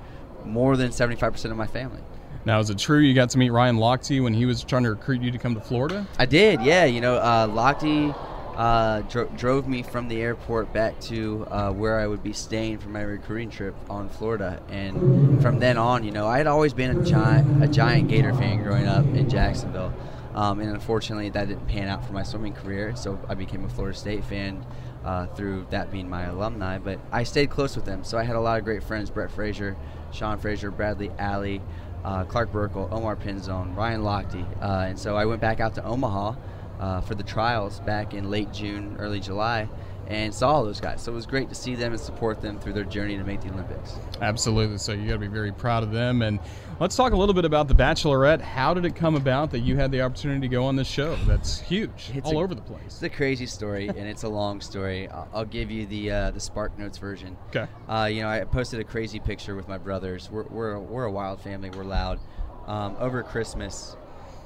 more 0.44 0.76
than 0.76 0.92
seventy 0.92 1.18
five 1.18 1.32
percent 1.32 1.52
of 1.52 1.58
my 1.58 1.66
family. 1.66 2.00
Now, 2.44 2.60
is 2.60 2.70
it 2.70 2.78
true 2.78 3.00
you 3.00 3.14
got 3.14 3.30
to 3.30 3.38
meet 3.38 3.50
Ryan 3.50 3.76
Lochte 3.76 4.22
when 4.22 4.32
he 4.32 4.46
was 4.46 4.64
trying 4.64 4.84
to 4.84 4.90
recruit 4.90 5.20
you 5.20 5.30
to 5.30 5.38
come 5.38 5.54
to 5.54 5.60
Florida? 5.60 6.06
I 6.18 6.24
did, 6.24 6.62
yeah. 6.62 6.84
You 6.84 7.00
know, 7.00 7.16
uh, 7.16 7.46
Lochte 7.46 8.14
uh, 8.56 9.02
dro- 9.02 9.30
drove 9.36 9.68
me 9.68 9.82
from 9.82 10.08
the 10.08 10.22
airport 10.22 10.72
back 10.72 10.98
to 11.00 11.46
uh, 11.50 11.72
where 11.72 11.98
I 11.98 12.06
would 12.06 12.22
be 12.22 12.32
staying 12.32 12.78
for 12.78 12.88
my 12.88 13.02
recruiting 13.02 13.50
trip 13.50 13.74
on 13.90 14.08
Florida, 14.08 14.62
and 14.68 15.42
from 15.42 15.58
then 15.58 15.76
on, 15.76 16.04
you 16.04 16.10
know, 16.10 16.26
I 16.26 16.38
had 16.38 16.46
always 16.46 16.72
been 16.72 16.98
a 16.98 17.04
giant, 17.04 17.62
a 17.62 17.68
giant 17.68 18.08
Gator 18.08 18.32
fan 18.32 18.62
growing 18.62 18.86
up 18.86 19.04
in 19.04 19.28
Jacksonville, 19.28 19.92
um, 20.38 20.60
and 20.60 20.70
unfortunately, 20.70 21.30
that 21.30 21.48
didn't 21.48 21.66
pan 21.66 21.88
out 21.88 22.04
for 22.06 22.12
my 22.12 22.22
swimming 22.22 22.54
career. 22.54 22.94
So 22.94 23.18
I 23.28 23.34
became 23.34 23.64
a 23.64 23.68
Florida 23.68 23.98
State 23.98 24.24
fan. 24.24 24.64
Uh, 25.04 25.26
through 25.36 25.64
that 25.70 25.92
being 25.92 26.10
my 26.10 26.24
alumni, 26.24 26.76
but 26.76 26.98
I 27.12 27.22
stayed 27.22 27.50
close 27.50 27.76
with 27.76 27.84
them. 27.84 28.02
So 28.02 28.18
I 28.18 28.24
had 28.24 28.34
a 28.34 28.40
lot 28.40 28.58
of 28.58 28.64
great 28.64 28.82
friends: 28.82 29.10
Brett 29.10 29.30
Fraser, 29.30 29.76
Shaune 30.12 30.40
Fraser, 30.40 30.72
Bradley 30.72 31.10
Ally, 31.18 31.58
uh, 32.04 32.24
Clark 32.24 32.52
Burckle, 32.52 32.88
Omar 32.90 33.16
Pinzón, 33.16 33.76
Ryan 33.76 34.02
Lochte. 34.02 34.44
Uh, 34.60 34.86
and 34.88 34.98
so 34.98 35.16
I 35.16 35.24
went 35.24 35.40
back 35.40 35.60
out 35.60 35.74
to 35.76 35.84
Omaha 35.84 36.34
uh, 36.80 37.00
for 37.00 37.14
the 37.14 37.22
trials 37.22 37.80
back 37.80 38.12
in 38.12 38.28
late 38.28 38.52
June, 38.52 38.96
early 38.98 39.20
July, 39.20 39.68
and 40.08 40.34
saw 40.34 40.50
all 40.54 40.64
those 40.64 40.80
guys. 40.80 41.02
So 41.02 41.12
it 41.12 41.14
was 41.14 41.26
great 41.26 41.48
to 41.50 41.54
see 41.54 41.74
them 41.74 41.92
and 41.92 42.00
support 42.00 42.40
them 42.40 42.58
through 42.58 42.72
their 42.72 42.84
journey 42.84 43.16
to 43.18 43.24
make 43.24 43.42
the 43.42 43.50
Olympics. 43.50 43.94
Absolutely. 44.22 44.78
So 44.78 44.92
you 44.92 45.06
got 45.06 45.12
to 45.12 45.18
be 45.18 45.26
very 45.26 45.52
proud 45.52 45.82
of 45.82 45.92
them. 45.92 46.22
And 46.22 46.40
let's 46.80 46.96
talk 46.96 47.12
a 47.12 47.16
little 47.16 47.34
bit 47.34 47.44
about 47.44 47.68
The 47.68 47.74
Bachelorette. 47.74 48.40
How 48.40 48.72
did 48.72 48.86
it 48.86 48.96
come 48.96 49.14
about 49.16 49.50
that 49.50 49.60
you 49.60 49.76
had 49.76 49.92
the 49.92 50.00
opportunity 50.00 50.40
to 50.40 50.48
go 50.48 50.64
on 50.64 50.76
this 50.76 50.88
show? 50.88 51.14
That's 51.26 51.60
huge, 51.60 52.10
It's 52.14 52.26
all 52.26 52.38
a- 52.38 52.42
over 52.42 52.54
the 52.54 52.62
place. 52.62 52.80
It's 52.86 53.02
a 53.02 53.10
crazy 53.10 53.44
story, 53.46 53.88
and 53.88 53.98
it's 53.98 54.22
a 54.22 54.28
long 54.30 54.62
story. 54.62 55.08
I'll, 55.08 55.28
I'll 55.34 55.44
give 55.44 55.70
you 55.70 55.84
the 55.86 56.10
uh, 56.10 56.30
the 56.30 56.40
Spark 56.40 56.78
Notes 56.78 56.96
version. 56.96 57.36
Okay. 57.48 57.66
Uh, 57.86 58.08
you 58.10 58.22
know, 58.22 58.28
I 58.30 58.42
posted 58.44 58.80
a 58.80 58.84
crazy 58.84 59.20
picture 59.20 59.54
with 59.54 59.68
my 59.68 59.76
brothers. 59.78 60.30
We're, 60.30 60.44
we're, 60.44 60.78
we're 60.78 61.04
a 61.04 61.12
wild 61.12 61.42
family. 61.42 61.68
We're 61.70 61.84
loud. 61.84 62.18
Um, 62.66 62.96
over 62.98 63.22
Christmas, 63.22 63.96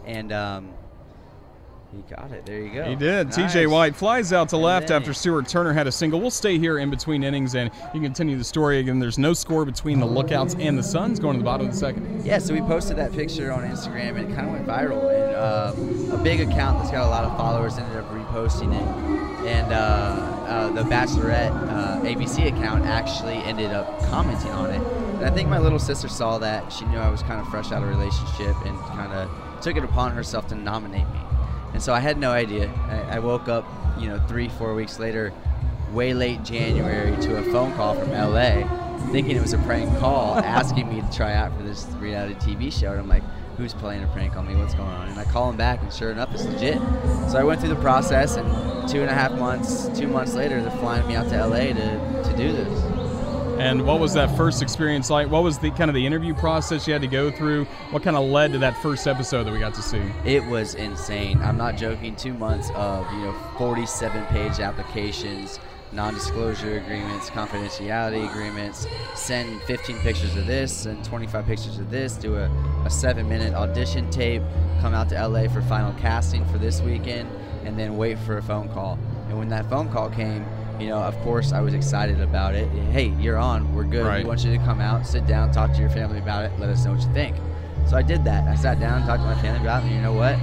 and 0.07 0.33
um, 0.33 0.75
He 1.95 2.01
got 2.15 2.31
it. 2.33 2.47
There 2.47 2.61
you 2.61 2.73
go. 2.73 2.85
He 2.85 2.97
did. 2.97 3.37
Nice. 3.37 3.55
TJ 3.55 3.71
White 3.71 3.95
flies 3.95 4.33
out 4.33 4.49
to 4.51 4.57
And 4.57 4.65
left 4.65 4.91
after 4.91 5.13
Stuart 5.13 5.47
Turner 5.47 5.75
had 5.75 5.87
a 5.87 5.93
single. 5.93 6.21
We'll 6.21 6.31
stay 6.31 6.59
here 6.59 6.79
in 6.79 6.89
between 6.89 7.23
innings 7.23 7.55
and 7.55 7.71
you 7.73 7.91
can 7.93 8.03
continue 8.03 8.39
the 8.39 8.45
story 8.45 8.79
again. 8.79 8.99
There's 8.99 9.19
no 9.19 9.35
score 9.35 9.67
between 9.67 10.01
the 10.01 10.07
Lookouts 10.07 10.55
and 10.59 10.79
the 10.79 10.83
Suns 10.83 11.21
going 11.21 11.35
to 11.35 11.39
the 11.39 11.45
bottom 11.45 11.67
of 11.67 11.73
the 11.73 11.79
second. 11.79 12.25
Yeah, 12.25 12.39
so 12.39 12.55
we 12.55 12.61
posted 12.63 12.97
that 12.97 13.13
picture 13.13 13.53
on 13.53 13.63
Instagram 13.65 14.19
and 14.19 14.31
it 14.31 14.35
kind 14.35 14.49
of 14.49 14.53
went 14.53 14.67
viral. 14.67 15.13
And 15.13 15.37
um, 15.37 16.19
a 16.19 16.23
big 16.23 16.41
account 16.41 16.79
that's 16.79 16.91
got 16.91 17.07
a 17.07 17.11
lot 17.11 17.25
of 17.25 17.37
followers 17.37 17.77
ended 17.77 17.99
up 17.99 18.11
reposting 18.11 18.75
it. 18.75 19.47
And 19.47 19.73
uh, 19.73 19.77
uh, 19.77 20.73
the 20.73 20.85
Bachelorette 20.85 21.53
uh, 21.69 22.01
ABC 22.03 22.47
account 22.47 22.87
actually 22.87 23.35
ended 23.35 23.71
up 23.71 24.01
commenting 24.05 24.51
on 24.53 24.71
it. 24.71 24.81
And 25.17 25.27
I 25.27 25.31
think 25.31 25.51
my 25.51 25.59
little 25.59 25.79
sister 25.79 26.09
saw 26.09 26.39
that. 26.39 26.73
She 26.73 26.87
knew 26.87 26.99
I 26.99 27.11
was 27.11 27.23
kind 27.23 27.41
of 27.41 27.49
fresh 27.49 27.71
out 27.71 27.83
of 27.83 27.89
a 27.89 27.93
relationship 27.93 28.57
and 28.65 28.79
kind 28.79 29.13
of 29.13 29.61
took 29.61 29.77
it 29.77 29.85
upon 29.85 30.13
herself 30.13 30.49
to 30.49 30.55
nominate 30.55 31.09
me. 31.11 31.21
And 31.73 31.83
so 31.83 31.93
I 31.93 32.01
had 32.01 32.19
no 32.19 32.31
idea. 32.31 32.71
I, 32.89 33.17
I 33.17 33.19
woke 33.19 33.49
up, 33.49 33.67
you 33.99 34.09
know, 34.09 34.19
three, 34.29 34.49
four 34.49 34.75
weeks 34.75 34.99
later, 34.99 35.33
way 35.93 36.15
late 36.15 36.43
January, 36.43 37.17
to 37.23 37.37
a 37.39 37.43
phone 37.45 37.75
call 37.75 37.95
from 37.95 38.11
LA, 38.11 38.67
thinking 39.11 39.37
it 39.37 39.43
was 39.43 39.53
a 39.53 39.59
prank 39.59 39.99
call, 39.99 40.37
asking 40.45 40.89
me 40.89 41.01
to 41.01 41.17
try 41.17 41.35
out 41.35 41.57
for 41.57 41.63
this 41.63 41.87
reality 41.99 42.35
TV 42.35 42.73
show. 42.73 42.93
And 42.93 43.01
I'm 43.01 43.09
like, 43.09 43.23
who's 43.57 43.75
playing 43.75 44.03
a 44.03 44.07
prank 44.09 44.37
on 44.37 44.47
me? 44.47 44.55
What's 44.57 44.75
going 44.75 44.89
on? 44.89 45.09
And 45.09 45.19
I 45.19 45.25
call 45.25 45.51
him 45.51 45.57
back, 45.57 45.83
and 45.83 45.93
sure 45.93 46.11
enough, 46.11 46.33
it's 46.33 46.45
legit. 46.45 46.79
So 47.31 47.39
I 47.39 47.45
went 47.45 47.61
through 47.61 47.71
the 47.71 47.77
process, 47.77 48.37
and 48.37 48.89
two 48.89 49.01
and 49.01 49.11
a 49.11 49.15
half 49.15 49.33
months, 49.33 49.89
two 49.99 50.09
months 50.09 50.35
later, 50.35 50.61
they're 50.61 50.71
flying 50.79 51.07
me 51.07 51.15
out 51.15 51.29
to 51.29 51.47
LA 51.47 51.73
to, 51.73 52.23
to 52.25 52.37
do 52.37 52.53
this. 52.53 52.92
And 53.63 53.87
what 53.87 54.01
was 54.01 54.13
that 54.15 54.37
first 54.37 54.61
experience 54.61 55.09
like? 55.09 55.31
What 55.31 55.45
was 55.45 55.57
the 55.57 55.71
kind 55.71 55.89
of 55.89 55.95
the 55.95 56.05
interview 56.05 56.35
process 56.35 56.89
you 56.89 56.93
had 56.93 57.03
to 57.03 57.09
go 57.09 57.31
through? 57.31 57.65
What 57.91 58.03
kind 58.03 58.17
of 58.17 58.25
led 58.25 58.51
to 58.55 58.59
that 58.59 58.77
first 58.79 59.07
episode 59.07 59.45
that 59.45 59.53
we 59.53 59.61
got 59.61 59.73
to 59.75 59.83
see? 59.83 60.03
It 60.25 60.45
was 60.47 60.75
insane. 60.75 61.41
I'm 61.41 61.57
not 61.57 61.77
joking. 61.77 62.17
Two 62.17 62.35
months 62.35 62.71
of 62.75 63.09
you 63.13 63.21
know 63.21 63.33
47 63.59 64.27
page 64.27 64.59
applications, 64.59 65.61
non-disclosure 65.93 66.79
agreements, 66.79 67.31
confidentiality 67.31 68.29
agreements. 68.29 68.89
Send 69.15 69.63
15 69.63 69.99
pictures 69.99 70.35
of 70.37 70.47
this 70.49 70.87
and 70.87 71.05
25 71.05 71.47
pictures 71.47 71.79
of 71.79 71.89
this. 71.89 72.17
Do 72.17 72.35
a, 72.35 72.51
a 72.85 72.91
seven-minute 72.91 73.55
audition 73.55 74.11
tape. 74.11 74.43
Come 74.81 74.93
out 74.93 75.09
to 75.11 75.29
LA 75.29 75.47
for 75.47 75.63
final 75.63 75.93
casting 76.01 76.45
for 76.47 76.59
this 76.59 76.81
weekend, 76.81 77.31
and 77.65 77.79
then 77.79 77.97
wait 77.97 78.19
for 78.19 78.39
a 78.39 78.43
phone 78.43 78.69
call. 78.71 78.99
And 79.29 79.39
when 79.39 79.49
that 79.51 79.71
phone 79.71 79.89
call 79.89 80.11
came, 80.11 80.45
you 80.83 80.89
know, 80.89 80.99
of 80.99 81.17
course, 81.21 81.53
I 81.53 81.61
was 81.61 81.75
excited 81.75 82.21
about 82.21 82.55
it. 82.55 82.69
Hey, 82.91 83.15
you're 83.21 83.39
on. 83.39 83.73
We're 83.75 83.85
good. 83.85 84.05
Right. 84.05 84.25
We 84.25 84.29
want 84.29 84.45
you 84.45 84.51
to 84.51 84.65
come 84.65 84.81
out, 84.81 85.07
sit 85.07 85.27
down, 85.27 85.53
talk 85.53 85.73
to 85.75 85.81
your 85.81 85.91
family 85.91 86.19
about 86.19 86.45
it. 86.45 86.53
Let 86.59 86.71
us 86.71 86.85
know 86.85 86.93
what 86.93 87.03
you 87.03 87.13
think. 87.15 87.37
So 87.87 87.97
I 87.97 88.03
did 88.03 88.25
that. 88.25 88.49
I 88.49 88.57
sat 88.57 88.81
down, 88.81 89.07
talked 89.07 89.23
to 89.23 89.27
my 89.27 89.41
family 89.41 89.61
about 89.61 89.83
it, 89.83 89.87
and 89.87 89.95
you 89.95 90.03
know 90.03 90.13
what? 90.13 90.37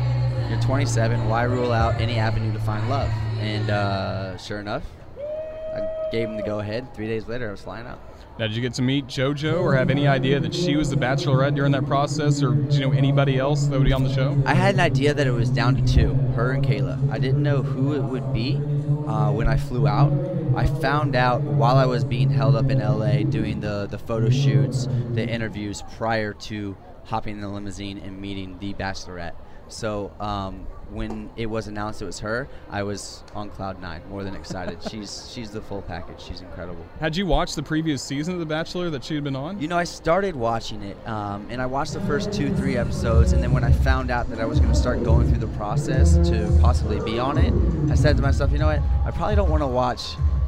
You're 0.50 0.62
27. 0.62 1.27
Why 1.27 1.43
rule 1.43 1.74
out 1.74 2.00
any 2.00 2.17
avenue 2.17 2.53
to 2.53 2.60
find 2.60 2.89
love? 2.89 3.10
And 3.39 3.69
uh, 3.69 4.38
sure 4.38 4.60
enough, 4.60 4.84
I 5.17 6.10
gave 6.12 6.29
him 6.29 6.38
the 6.38 6.43
go 6.43 6.60
ahead. 6.60 6.93
Three 6.96 7.08
days 7.08 7.27
later, 7.27 7.50
I 7.50 7.51
was 7.51 7.62
flying 7.62 7.86
out. 7.86 8.00
Now, 8.39 8.48
did 8.48 8.55
you 8.55 8.62
get 8.62 8.74
to 8.75 8.81
meet 8.81 9.08
JoJo 9.08 9.62
or 9.62 9.75
have 9.75 9.89
any 9.89 10.08
idea 10.08 10.39
that 10.39 10.55
she 10.55 10.77
was 10.77 10.89
the 10.89 10.96
Bachelorette 10.96 11.55
during 11.55 11.74
that 11.74 11.86
process, 11.86 12.41
or 12.41 12.53
did 12.53 12.74
you 12.74 12.79
know 12.79 12.93
anybody 12.93 13.38
else 13.38 13.65
that 13.67 13.77
would 13.77 13.86
be 13.86 13.91
on 13.91 14.05
the 14.05 14.13
show? 14.13 14.41
I 14.46 14.53
had 14.53 14.75
an 14.75 14.79
idea 14.79 15.13
that 15.13 15.27
it 15.27 15.31
was 15.31 15.50
down 15.50 15.75
to 15.75 15.93
two, 15.93 16.13
her 16.36 16.51
and 16.51 16.63
Kayla. 16.63 17.12
I 17.12 17.19
didn't 17.19 17.43
know 17.43 17.62
who 17.62 17.93
it 17.96 18.01
would 18.01 18.31
be 18.31 18.62
uh, 19.08 19.31
when 19.31 19.48
I 19.48 19.58
flew 19.58 19.88
out. 19.88 20.12
I 20.55 20.65
found 20.65 21.15
out 21.15 21.41
while 21.41 21.77
I 21.77 21.86
was 21.86 22.03
being 22.03 22.29
held 22.29 22.55
up 22.55 22.69
in 22.69 22.79
LA 22.79 23.24
doing 23.24 23.60
the, 23.60 23.88
the 23.88 23.98
photo 23.98 24.29
shoots, 24.29 24.88
the 25.13 25.27
interviews 25.27 25.84
prior 25.98 26.34
to 26.34 26.75
hopping 27.05 27.36
in 27.36 27.41
the 27.41 27.50
limousine 27.50 27.98
and 27.98 28.19
meeting 28.19 28.58
the 28.60 28.74
Bachelorette. 28.74 29.36
So 29.67 30.12
um, 30.19 30.67
when 30.91 31.29
it 31.38 31.46
was 31.46 31.67
announced 31.67 32.01
it 32.01 32.05
was 32.05 32.19
her, 32.19 32.48
I 32.69 32.84
was 32.84 33.24
on 33.36 33.50
cloud 33.50 33.81
nine, 33.81 34.01
more 34.10 34.24
than 34.24 34.36
excited. 34.36 34.77
she's 34.89 35.29
she's 35.34 35.51
the 35.51 35.62
full 35.62 35.81
package. 35.84 36.22
She's 36.22 36.41
incredible. 36.41 36.84
Had 37.00 37.15
you 37.15 37.25
watched 37.25 37.55
the 37.55 37.63
previous 37.63 38.01
season 38.01 38.34
of 38.34 38.39
The 38.39 38.46
Bachelor 38.46 38.89
that 38.89 39.03
she 39.03 39.15
had 39.15 39.24
been 39.24 39.36
on? 39.36 39.60
You 39.60 39.67
know, 39.67 39.77
I 39.77 39.84
started 39.84 40.36
watching 40.36 40.81
it, 40.81 40.98
um, 41.08 41.48
and 41.50 41.62
I 41.62 41.65
watched 41.65 41.93
the 41.93 42.01
first 42.01 42.31
two, 42.31 42.53
three 42.55 42.77
episodes, 42.77 43.34
and 43.34 43.41
then 43.43 43.51
when 43.51 43.63
I 43.63 43.72
found 43.72 44.12
out 44.12 44.29
that 44.29 44.39
I 44.39 44.46
was 44.46 44.60
going 44.60 44.72
to 44.72 44.77
start 44.79 45.03
going 45.03 45.27
through 45.29 45.39
the 45.39 45.55
process 45.58 46.15
to 46.29 46.58
possibly 46.62 47.00
be 47.01 47.19
on 47.19 47.38
it, 47.38 47.53
I 47.91 47.96
said 47.96 48.15
to 48.17 48.24
myself, 48.24 48.51
you 48.51 48.58
know 48.58 48.67
what? 48.67 48.81
I 49.05 49.12
probably 49.12 49.36
don't 49.36 49.50
want 49.50 49.62
to 49.63 49.67
watch 49.67 50.01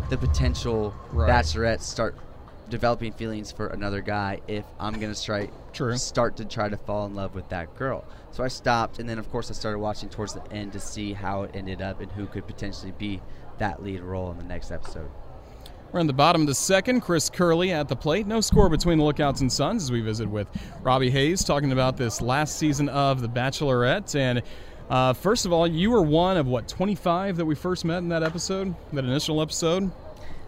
the 0.10 0.18
potential 0.18 0.94
Right. 1.12 1.30
bachelorette 1.30 1.82
start 1.82 2.16
developing 2.72 3.14
feelings 3.14 3.52
for 3.52 3.68
another 3.68 4.02
guy 4.02 4.40
if 4.48 4.66
I'm 4.80 4.94
going 4.94 5.12
to 5.12 5.16
start 5.16 5.52
True. 5.74 5.96
start 5.98 6.38
to 6.38 6.46
try 6.46 6.70
to 6.70 6.78
fall 6.78 7.06
in 7.06 7.14
love 7.14 7.36
with 7.36 7.48
that 7.50 7.76
girl. 7.78 8.04
So 8.32 8.44
I 8.44 8.48
stopped, 8.48 8.98
and 8.98 9.08
then 9.08 9.20
of 9.20 9.30
course 9.30 9.52
I 9.52 9.54
started 9.54 9.78
watching 9.78 10.10
towards 10.10 10.34
the 10.34 10.52
end 10.52 10.74
to 10.74 10.80
see 10.80 11.14
how 11.14 11.44
it 11.44 11.52
ended 11.54 11.82
up 11.82 12.02
and 12.02 12.12
who 12.14 12.26
could 12.26 12.48
potentially 12.48 12.94
be 12.98 13.22
that 13.60 13.84
lead 13.84 14.02
role 14.02 14.32
in 14.32 14.38
the 14.38 14.44
next 14.44 14.72
episode. 14.72 15.10
We're 15.92 16.00
in 16.00 16.08
the 16.08 16.14
bottom 16.14 16.42
of 16.42 16.48
the 16.48 16.56
second. 16.56 17.02
Chris 17.02 17.30
Curley 17.30 17.74
at 17.74 17.90
the 17.90 17.98
plate. 17.98 18.26
No 18.26 18.40
score 18.40 18.70
between 18.70 18.98
the 18.98 19.04
Lookouts 19.04 19.42
and 19.42 19.52
Suns 19.52 19.84
as 19.84 19.92
we 19.92 20.00
visit 20.00 20.30
with 20.30 20.48
Robby 20.82 21.12
Hayes 21.12 21.44
talking 21.44 21.74
about 21.74 21.98
this 21.98 22.22
last 22.22 22.58
season 22.58 22.88
of 22.88 23.22
The 23.22 23.28
Bachelorette. 23.28 24.16
And 24.16 24.42
uh, 24.90 25.12
first 25.12 25.46
of 25.46 25.52
all, 25.52 25.68
you 25.68 25.92
were 25.92 26.02
one 26.02 26.38
of 26.38 26.48
what 26.48 26.70
25 26.70 27.36
that 27.36 27.46
we 27.46 27.56
first 27.56 27.84
met 27.84 27.98
in 27.98 28.08
that 28.08 28.24
episode, 28.24 28.74
that 28.94 29.04
initial 29.04 29.42
episode. 29.42 29.92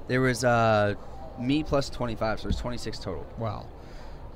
There 0.08 0.22
was 0.22 0.46
uh, 0.46 0.96
me 1.40 1.63
plus 1.63 1.90
25, 1.90 2.40
so 2.40 2.44
there's 2.44 2.58
26 2.58 3.00
total. 3.00 3.25
Wow. 3.38 3.68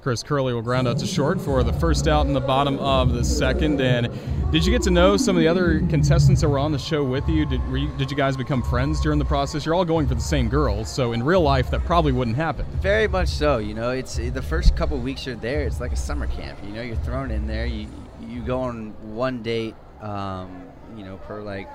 Chris 0.02 0.24
Curley 0.24 0.54
will 0.54 0.62
ground 0.62 0.88
out 0.88 0.98
to 1.00 1.06
short 1.06 1.42
for 1.42 1.64
the 1.64 1.74
first 1.74 2.08
out 2.08 2.28
in 2.28 2.34
the 2.34 2.40
bottom 2.40 2.80
of 2.80 3.14
the 3.14 3.26
second. 3.26 3.82
And 3.82 4.10
did 4.52 4.66
you 4.66 4.72
get 4.72 4.82
to 4.84 4.90
know 4.90 5.18
some 5.18 5.36
of 5.36 5.42
the 5.42 5.50
other 5.50 5.80
contestants 5.90 6.40
that 6.42 6.48
were 6.48 6.60
on 6.60 6.72
the 6.72 6.80
show 6.80 7.04
with 7.04 7.28
you? 7.28 7.46
Did, 7.46 7.68
were 7.70 7.78
you, 7.78 7.90
did 7.98 8.10
you 8.10 8.16
guys 8.16 8.38
become 8.38 8.62
friends 8.64 9.02
during 9.02 9.20
the 9.20 9.26
process? 9.26 9.66
You're 9.66 9.76
all 9.76 9.84
going 9.84 10.08
for 10.08 10.16
the 10.16 10.22
same 10.22 10.48
girl, 10.48 10.86
so 10.86 11.12
in 11.12 11.24
real 11.24 11.42
life 11.42 11.70
that 11.72 11.84
probably 11.84 12.14
wouldn't 12.14 12.38
happen. 12.38 12.66
Very 12.80 13.08
much 13.08 13.28
so. 13.28 13.58
You 13.58 13.74
know, 13.74 13.92
it's 13.92 14.16
the 14.16 14.42
first 14.42 14.76
couple 14.78 14.98
weeks 15.00 15.26
you're 15.26 15.36
there. 15.36 15.64
It's 15.64 15.82
like 15.82 15.92
a 15.92 15.98
summer 15.98 16.28
camp. 16.28 16.60
You 16.64 16.72
know, 16.72 16.82
you're 16.82 16.96
thrown 16.98 17.32
in 17.32 17.48
there. 17.48 17.66
You 17.66 17.88
you 18.22 18.42
go 18.42 18.62
on 18.62 18.94
one 19.14 19.42
date, 19.42 19.76
um, 20.02 20.64
you 20.96 21.04
know, 21.04 21.18
per 21.18 21.42
like 21.42 21.70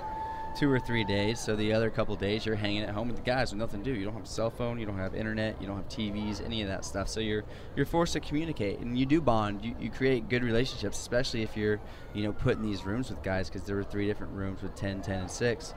two 0.56 0.70
or 0.70 0.78
three 0.78 1.04
days. 1.04 1.40
So 1.40 1.56
the 1.56 1.72
other 1.72 1.90
couple 1.90 2.14
days 2.16 2.46
you're 2.46 2.56
hanging 2.56 2.82
at 2.82 2.90
home 2.90 3.08
with 3.08 3.16
the 3.16 3.22
guys 3.22 3.50
with 3.50 3.58
nothing 3.58 3.82
to 3.82 3.92
do. 3.92 3.98
You 3.98 4.04
don't 4.04 4.14
have 4.14 4.24
a 4.24 4.26
cell 4.26 4.50
phone. 4.50 4.78
You 4.78 4.86
don't 4.86 4.98
have 4.98 5.14
internet. 5.14 5.60
You 5.60 5.66
don't 5.66 5.76
have 5.76 5.88
TVs. 5.88 6.44
Any 6.44 6.62
of 6.62 6.68
that 6.68 6.84
stuff. 6.84 7.08
So 7.08 7.20
you're 7.20 7.44
you're 7.76 7.86
forced 7.86 8.12
to 8.14 8.20
communicate, 8.20 8.78
and 8.80 8.98
you 8.98 9.06
do 9.06 9.20
bond. 9.20 9.64
You, 9.64 9.74
you 9.80 9.90
create 9.90 10.28
good 10.28 10.44
relationships, 10.44 10.98
especially 10.98 11.42
if 11.42 11.56
you're 11.56 11.80
you 12.14 12.22
know 12.22 12.32
put 12.32 12.56
in 12.56 12.62
these 12.62 12.84
rooms 12.84 13.10
with 13.10 13.22
guys 13.22 13.48
because 13.48 13.66
there 13.66 13.76
were 13.76 13.84
three 13.84 14.06
different 14.06 14.32
rooms 14.32 14.62
with 14.62 14.74
10, 14.74 15.02
10, 15.02 15.20
and 15.20 15.30
six. 15.30 15.74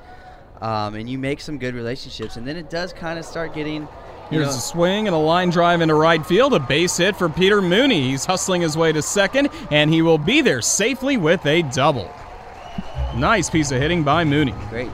Um, 0.62 0.96
and 0.96 1.10
you 1.10 1.17
make 1.17 1.41
some 1.41 1.58
good 1.58 1.75
relationships, 1.75 2.38
and 2.38 2.48
then 2.48 2.55
it 2.55 2.70
does 2.70 2.94
kind 2.94 3.20
of 3.20 3.25
start 3.25 3.53
getting. 3.53 3.88
Here's 4.29 4.48
know, 4.48 4.51
a 4.51 4.53
swing 4.53 5.08
and 5.08 5.15
a 5.15 5.20
line 5.20 5.51
drive 5.51 5.82
into 5.82 5.94
right 5.94 6.25
field, 6.25 6.53
a 6.53 6.60
base 6.60 6.98
hit 6.98 7.15
for 7.15 7.29
Peter 7.29 7.62
Mooney. 7.62 8.10
He's 8.10 8.25
hustling 8.25 8.62
his 8.62 8.75
way 8.75 8.91
to 8.91 9.01
second, 9.01 9.50
and 9.70 9.94
he 9.94 10.01
will 10.01 10.17
be 10.17 10.41
there 10.41 10.62
safely 10.62 11.17
with 11.17 11.46
a 11.46 11.62
double. 11.62 12.12
Nice 13.15 13.50
piece 13.50 13.72
of 13.72 13.79
hitting 13.79 14.03
by 14.03 14.25
Mooney. 14.25 14.53
Great. 14.69 14.89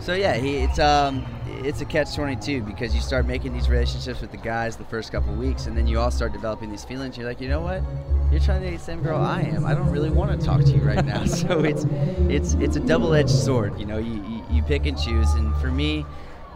So 0.00 0.14
yeah, 0.14 0.36
he, 0.36 0.56
it's 0.56 0.78
um 0.78 1.26
it's 1.46 1.82
a 1.82 1.84
catch 1.84 2.14
twenty 2.14 2.34
two 2.34 2.62
because 2.62 2.94
you 2.94 3.00
start 3.02 3.26
making 3.26 3.52
these 3.52 3.68
relationships 3.68 4.22
with 4.22 4.30
the 4.30 4.38
guys 4.38 4.76
the 4.76 4.84
first 4.84 5.12
couple 5.12 5.34
weeks, 5.34 5.66
and 5.66 5.76
then 5.76 5.86
you 5.86 6.00
all 6.00 6.10
start 6.10 6.32
developing 6.32 6.70
these 6.70 6.82
feelings. 6.82 7.18
You're 7.18 7.26
like, 7.26 7.42
you 7.42 7.48
know 7.48 7.60
what? 7.60 7.82
You're 8.30 8.40
trying 8.40 8.62
to 8.62 8.70
date 8.70 8.78
the 8.78 8.82
same 8.82 9.02
girl 9.02 9.20
I 9.20 9.42
am. 9.42 9.66
I 9.66 9.74
don't 9.74 9.90
really 9.90 10.08
want 10.08 10.38
to 10.38 10.46
talk 10.46 10.62
to 10.62 10.70
you 10.70 10.80
right 10.80 11.04
now. 11.04 11.24
so 11.26 11.60
it's 11.60 11.84
it's 12.30 12.54
it's 12.54 12.76
a 12.76 12.80
double 12.80 13.12
edged 13.12 13.28
sword. 13.28 13.78
You 13.78 13.84
know, 13.84 13.98
you, 13.98 14.14
you 14.24 14.44
you 14.50 14.62
pick 14.62 14.86
and 14.86 14.98
choose, 14.98 15.30
and 15.34 15.54
for 15.56 15.70
me. 15.70 16.06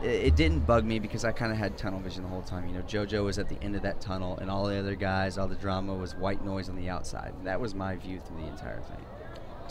It 0.05 0.35
didn't 0.35 0.67
bug 0.67 0.85
me 0.85 0.99
because 0.99 1.25
I 1.25 1.31
kind 1.31 1.53
of 1.53 1.59
had 1.59 1.79
tunnel 1.79 2.01
vision 2.01 2.25
the 2.25 2.29
whole 2.29 2.43
time. 2.43 2.67
You 2.67 2.75
know, 2.75 2.83
JoJo 2.83 3.25
was 3.25 3.39
at 3.39 3.49
the 3.49 3.55
end 3.63 3.77
of 3.77 3.83
that 3.83 4.01
tunnel, 4.01 4.37
and 4.39 4.51
all 4.51 4.67
the 4.67 4.77
other 4.77 4.97
guys, 4.97 5.39
all 5.39 5.47
the 5.47 5.55
drama 5.55 5.95
was 5.95 6.17
white 6.17 6.45
noise 6.45 6.69
on 6.69 6.75
the 6.75 6.89
outside. 6.89 7.33
That 7.45 7.61
was 7.61 7.73
my 7.73 7.95
view 7.95 8.19
through 8.19 8.39
the 8.39 8.49
entire 8.49 8.81
thing. 8.81 8.99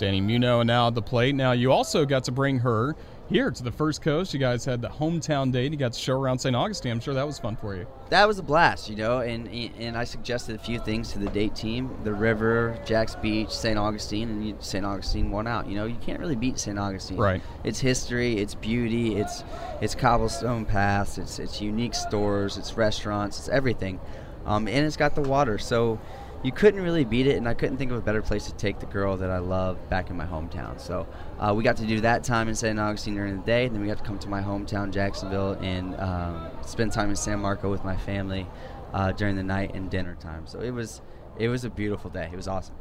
Danny 0.01 0.19
Muno 0.19 0.63
now 0.63 0.87
at 0.87 0.95
the 0.95 1.01
plate. 1.01 1.35
Now, 1.35 1.51
you 1.51 1.71
also 1.71 2.07
got 2.07 2.23
to 2.23 2.31
bring 2.31 2.57
her 2.57 2.95
here 3.29 3.51
to 3.51 3.63
the 3.63 3.71
First 3.71 4.01
Coast. 4.01 4.33
You 4.33 4.39
guys 4.39 4.65
had 4.65 4.81
the 4.81 4.89
hometown 4.89 5.51
date. 5.51 5.71
You 5.71 5.77
got 5.77 5.93
to 5.93 5.99
show 5.99 6.19
around 6.19 6.39
St. 6.39 6.55
Augustine. 6.55 6.91
I'm 6.91 6.99
sure 6.99 7.13
that 7.13 7.25
was 7.25 7.37
fun 7.37 7.55
for 7.55 7.75
you. 7.75 7.85
that 8.09 8.27
was 8.27 8.39
a 8.39 8.43
blast, 8.43 8.89
you 8.89 8.95
know, 8.95 9.19
and 9.19 9.47
and 9.47 9.95
I 9.95 10.03
suggested 10.03 10.55
a 10.55 10.57
few 10.57 10.79
things 10.79 11.11
to 11.11 11.19
the 11.19 11.29
date 11.29 11.53
team: 11.53 11.95
the 12.03 12.13
river, 12.13 12.79
Jax 12.83 13.13
Beach, 13.13 13.51
St. 13.51 13.77
Augustine, 13.77 14.29
and 14.29 14.63
St. 14.63 14.83
Augustine 14.83 15.29
won 15.29 15.45
out. 15.45 15.67
You 15.67 15.75
know, 15.75 15.85
you 15.85 15.97
can't 16.01 16.19
really 16.19 16.35
beat 16.35 16.57
St. 16.57 16.79
Augustine. 16.79 17.17
Right. 17.17 17.41
It's 17.63 17.79
history, 17.79 18.39
it's 18.39 18.55
beauty, 18.55 19.17
it's 19.17 19.43
it's 19.81 19.93
cobblestone 19.93 20.65
paths, 20.65 21.19
it's 21.19 21.37
it's 21.37 21.61
unique 21.61 21.93
stores, 21.93 22.57
it's 22.57 22.75
restaurants, 22.75 23.37
it's 23.37 23.49
everything, 23.49 23.99
um, 24.47 24.67
and 24.67 24.83
it's 24.83 24.97
got 24.97 25.13
the 25.13 25.21
water. 25.21 25.59
So 25.59 25.99
you 26.43 26.51
couldn't 26.51 26.81
really 26.81 27.05
beat 27.05 27.27
it, 27.27 27.37
and 27.37 27.47
I 27.47 27.53
couldn't 27.53 27.77
think 27.77 27.91
of 27.91 27.97
a 27.97 28.01
better 28.01 28.21
place 28.21 28.45
to 28.45 28.53
take 28.53 28.79
the 28.79 28.87
girl 28.87 29.15
that 29.17 29.29
I 29.29 29.37
love 29.37 29.89
back 29.89 30.09
in 30.09 30.17
my 30.17 30.25
hometown. 30.25 30.79
So 30.79 31.07
uh, 31.39 31.53
we 31.55 31.63
got 31.63 31.77
to 31.77 31.85
do 31.85 32.01
that 32.01 32.23
time 32.23 32.47
in 32.47 32.55
St. 32.55 32.79
Augustine 32.79 33.15
during 33.15 33.37
the 33.37 33.45
day, 33.45 33.65
and 33.65 33.75
then 33.75 33.81
we 33.81 33.87
got 33.87 33.99
to 33.99 34.03
come 34.03 34.17
to 34.19 34.29
my 34.29 34.41
hometown, 34.41 34.91
Jacksonville, 34.91 35.53
and 35.61 35.95
um, 35.99 36.49
spend 36.65 36.91
time 36.91 37.09
in 37.09 37.15
San 37.15 37.39
Marco 37.39 37.69
with 37.69 37.83
my 37.83 37.95
family 37.95 38.47
uh, 38.93 39.11
during 39.11 39.35
the 39.35 39.43
night 39.43 39.75
and 39.75 39.89
dinner 39.89 40.15
time. 40.15 40.47
So 40.47 40.59
it 40.59 40.71
was 40.71 41.01
it 41.37 41.47
was 41.47 41.63
a 41.63 41.69
beautiful 41.69 42.09
day. 42.09 42.29
It 42.31 42.35
was 42.35 42.47
awesome. 42.47 42.75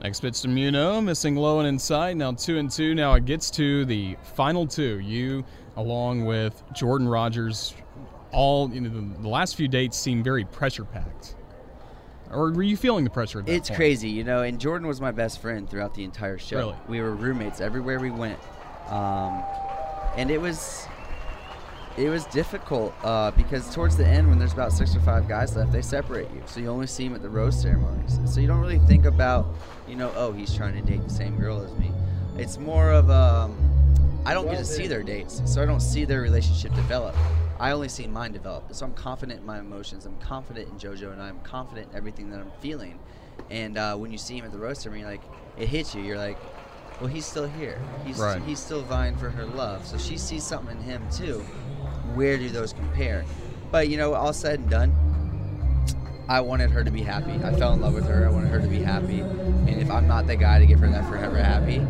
Next 0.00 0.20
pitch 0.20 0.40
to 0.42 0.48
Muno, 0.48 1.00
missing 1.00 1.36
low 1.36 1.60
and 1.60 1.68
inside. 1.68 2.16
Now 2.16 2.32
two 2.32 2.58
and 2.58 2.70
two. 2.70 2.94
Now 2.94 3.14
it 3.14 3.24
gets 3.24 3.50
to 3.52 3.84
the 3.84 4.16
final 4.34 4.66
two. 4.66 4.98
You, 4.98 5.44
along 5.76 6.24
with 6.24 6.60
Jordan 6.72 7.08
Rogers, 7.08 7.74
all 8.32 8.68
you 8.74 8.80
know. 8.80 8.90
The, 8.90 9.22
the 9.22 9.28
last 9.28 9.54
few 9.54 9.68
dates 9.68 9.96
seem 9.96 10.24
very 10.24 10.44
pressure 10.44 10.84
packed. 10.84 11.36
Or 12.34 12.50
were 12.52 12.62
you 12.62 12.76
feeling 12.76 13.04
the 13.04 13.10
pressure? 13.10 13.42
It's 13.46 13.68
point? 13.68 13.76
crazy, 13.76 14.08
you 14.08 14.24
know. 14.24 14.42
And 14.42 14.58
Jordan 14.58 14.86
was 14.86 15.00
my 15.00 15.12
best 15.12 15.40
friend 15.40 15.68
throughout 15.68 15.94
the 15.94 16.04
entire 16.04 16.38
show. 16.38 16.56
Really? 16.56 16.76
We 16.88 17.00
were 17.00 17.14
roommates 17.14 17.60
everywhere 17.60 18.00
we 18.00 18.10
went, 18.10 18.38
um, 18.88 19.42
and 20.16 20.30
it 20.30 20.40
was 20.40 20.86
it 21.96 22.08
was 22.08 22.24
difficult 22.26 22.92
uh, 23.04 23.30
because 23.32 23.72
towards 23.72 23.96
the 23.96 24.06
end, 24.06 24.28
when 24.28 24.38
there's 24.38 24.52
about 24.52 24.72
six 24.72 24.96
or 24.96 25.00
five 25.00 25.28
guys 25.28 25.54
left, 25.56 25.70
they 25.70 25.82
separate 25.82 26.30
you. 26.32 26.42
So 26.46 26.60
you 26.60 26.68
only 26.68 26.88
see 26.88 27.04
him 27.06 27.14
at 27.14 27.22
the 27.22 27.28
rose 27.28 27.60
ceremonies. 27.60 28.18
So 28.26 28.40
you 28.40 28.48
don't 28.48 28.60
really 28.60 28.80
think 28.80 29.04
about, 29.04 29.54
you 29.86 29.94
know, 29.94 30.12
oh, 30.16 30.32
he's 30.32 30.52
trying 30.52 30.74
to 30.74 30.82
date 30.82 31.04
the 31.04 31.10
same 31.10 31.38
girl 31.38 31.62
as 31.62 31.72
me. 31.74 31.92
It's 32.36 32.58
more 32.58 32.90
of 32.90 33.10
um, 33.10 33.56
I 34.26 34.34
don't 34.34 34.46
get 34.46 34.58
to 34.58 34.64
see 34.64 34.88
their 34.88 35.02
dates, 35.02 35.40
so 35.44 35.62
I 35.62 35.66
don't 35.66 35.80
see 35.80 36.04
their 36.04 36.20
relationship 36.20 36.74
develop. 36.74 37.14
I 37.60 37.70
only 37.70 37.88
see 37.88 38.06
mine 38.06 38.32
develop. 38.32 38.74
So 38.74 38.84
I'm 38.84 38.94
confident 38.94 39.40
in 39.40 39.46
my 39.46 39.58
emotions. 39.60 40.06
I'm 40.06 40.16
confident 40.18 40.68
in 40.68 40.78
JoJo, 40.78 41.12
and 41.12 41.22
I'm 41.22 41.40
confident 41.40 41.90
in 41.92 41.96
everything 41.96 42.30
that 42.30 42.40
I'm 42.40 42.50
feeling. 42.60 42.98
And 43.50 43.78
uh, 43.78 43.96
when 43.96 44.10
you 44.12 44.18
see 44.18 44.36
him 44.38 44.44
at 44.44 44.52
the 44.52 44.58
rose 44.58 44.80
ceremony, 44.80 45.04
like 45.04 45.22
it 45.58 45.68
hits 45.68 45.94
you. 45.94 46.02
You're 46.02 46.18
like, 46.18 46.38
well, 47.00 47.08
he's 47.08 47.26
still 47.26 47.46
here. 47.46 47.80
He's 48.04 48.18
Right. 48.18 48.40
he's 48.42 48.58
still 48.60 48.82
vying 48.82 49.16
for 49.16 49.30
her 49.30 49.44
love. 49.44 49.86
So 49.86 49.98
she 49.98 50.16
sees 50.18 50.44
something 50.44 50.76
in 50.76 50.82
him 50.82 51.02
too. 51.10 51.40
Where 52.14 52.36
do 52.36 52.48
those 52.48 52.72
compare? 52.72 53.24
But 53.70 53.88
you 53.88 53.96
know, 53.96 54.14
all 54.14 54.32
said 54.32 54.60
and 54.60 54.70
done, 54.70 54.94
I 56.28 56.40
wanted 56.40 56.70
her 56.70 56.84
to 56.84 56.90
be 56.90 57.02
happy. 57.02 57.32
I 57.44 57.52
fell 57.58 57.72
in 57.74 57.80
love 57.80 57.94
with 57.94 58.06
her. 58.06 58.26
I 58.26 58.30
wanted 58.30 58.48
her 58.48 58.60
to 58.60 58.68
be 58.68 58.80
happy. 58.80 59.20
And 59.20 59.70
if 59.80 59.90
I'm 59.90 60.06
not 60.06 60.26
the 60.26 60.36
guy 60.36 60.58
to 60.58 60.66
give 60.66 60.78
her 60.80 60.88
that 60.90 61.06
forever 61.08 61.36
happy, 61.36 61.80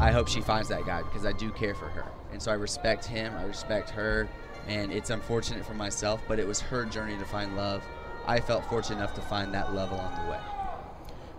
I 0.00 0.12
hope 0.12 0.28
she 0.28 0.40
finds 0.40 0.68
that 0.68 0.86
guy 0.86 1.02
because 1.02 1.26
I 1.26 1.32
do 1.32 1.50
care 1.50 1.74
for 1.74 1.88
her. 1.88 2.04
And 2.32 2.42
so 2.42 2.50
I 2.50 2.54
respect 2.54 3.04
him, 3.04 3.34
I 3.36 3.44
respect 3.44 3.90
her, 3.90 4.28
and 4.66 4.92
it's 4.92 5.10
unfortunate 5.10 5.64
for 5.64 5.74
myself, 5.74 6.22
but 6.28 6.38
it 6.38 6.46
was 6.46 6.60
her 6.60 6.84
journey 6.84 7.16
to 7.18 7.24
find 7.24 7.56
love. 7.56 7.82
I 8.26 8.40
felt 8.40 8.64
fortunate 8.66 8.96
enough 8.96 9.14
to 9.14 9.22
find 9.22 9.52
that 9.54 9.74
love 9.74 9.90
along 9.90 10.24
the 10.24 10.30
way. 10.30 10.38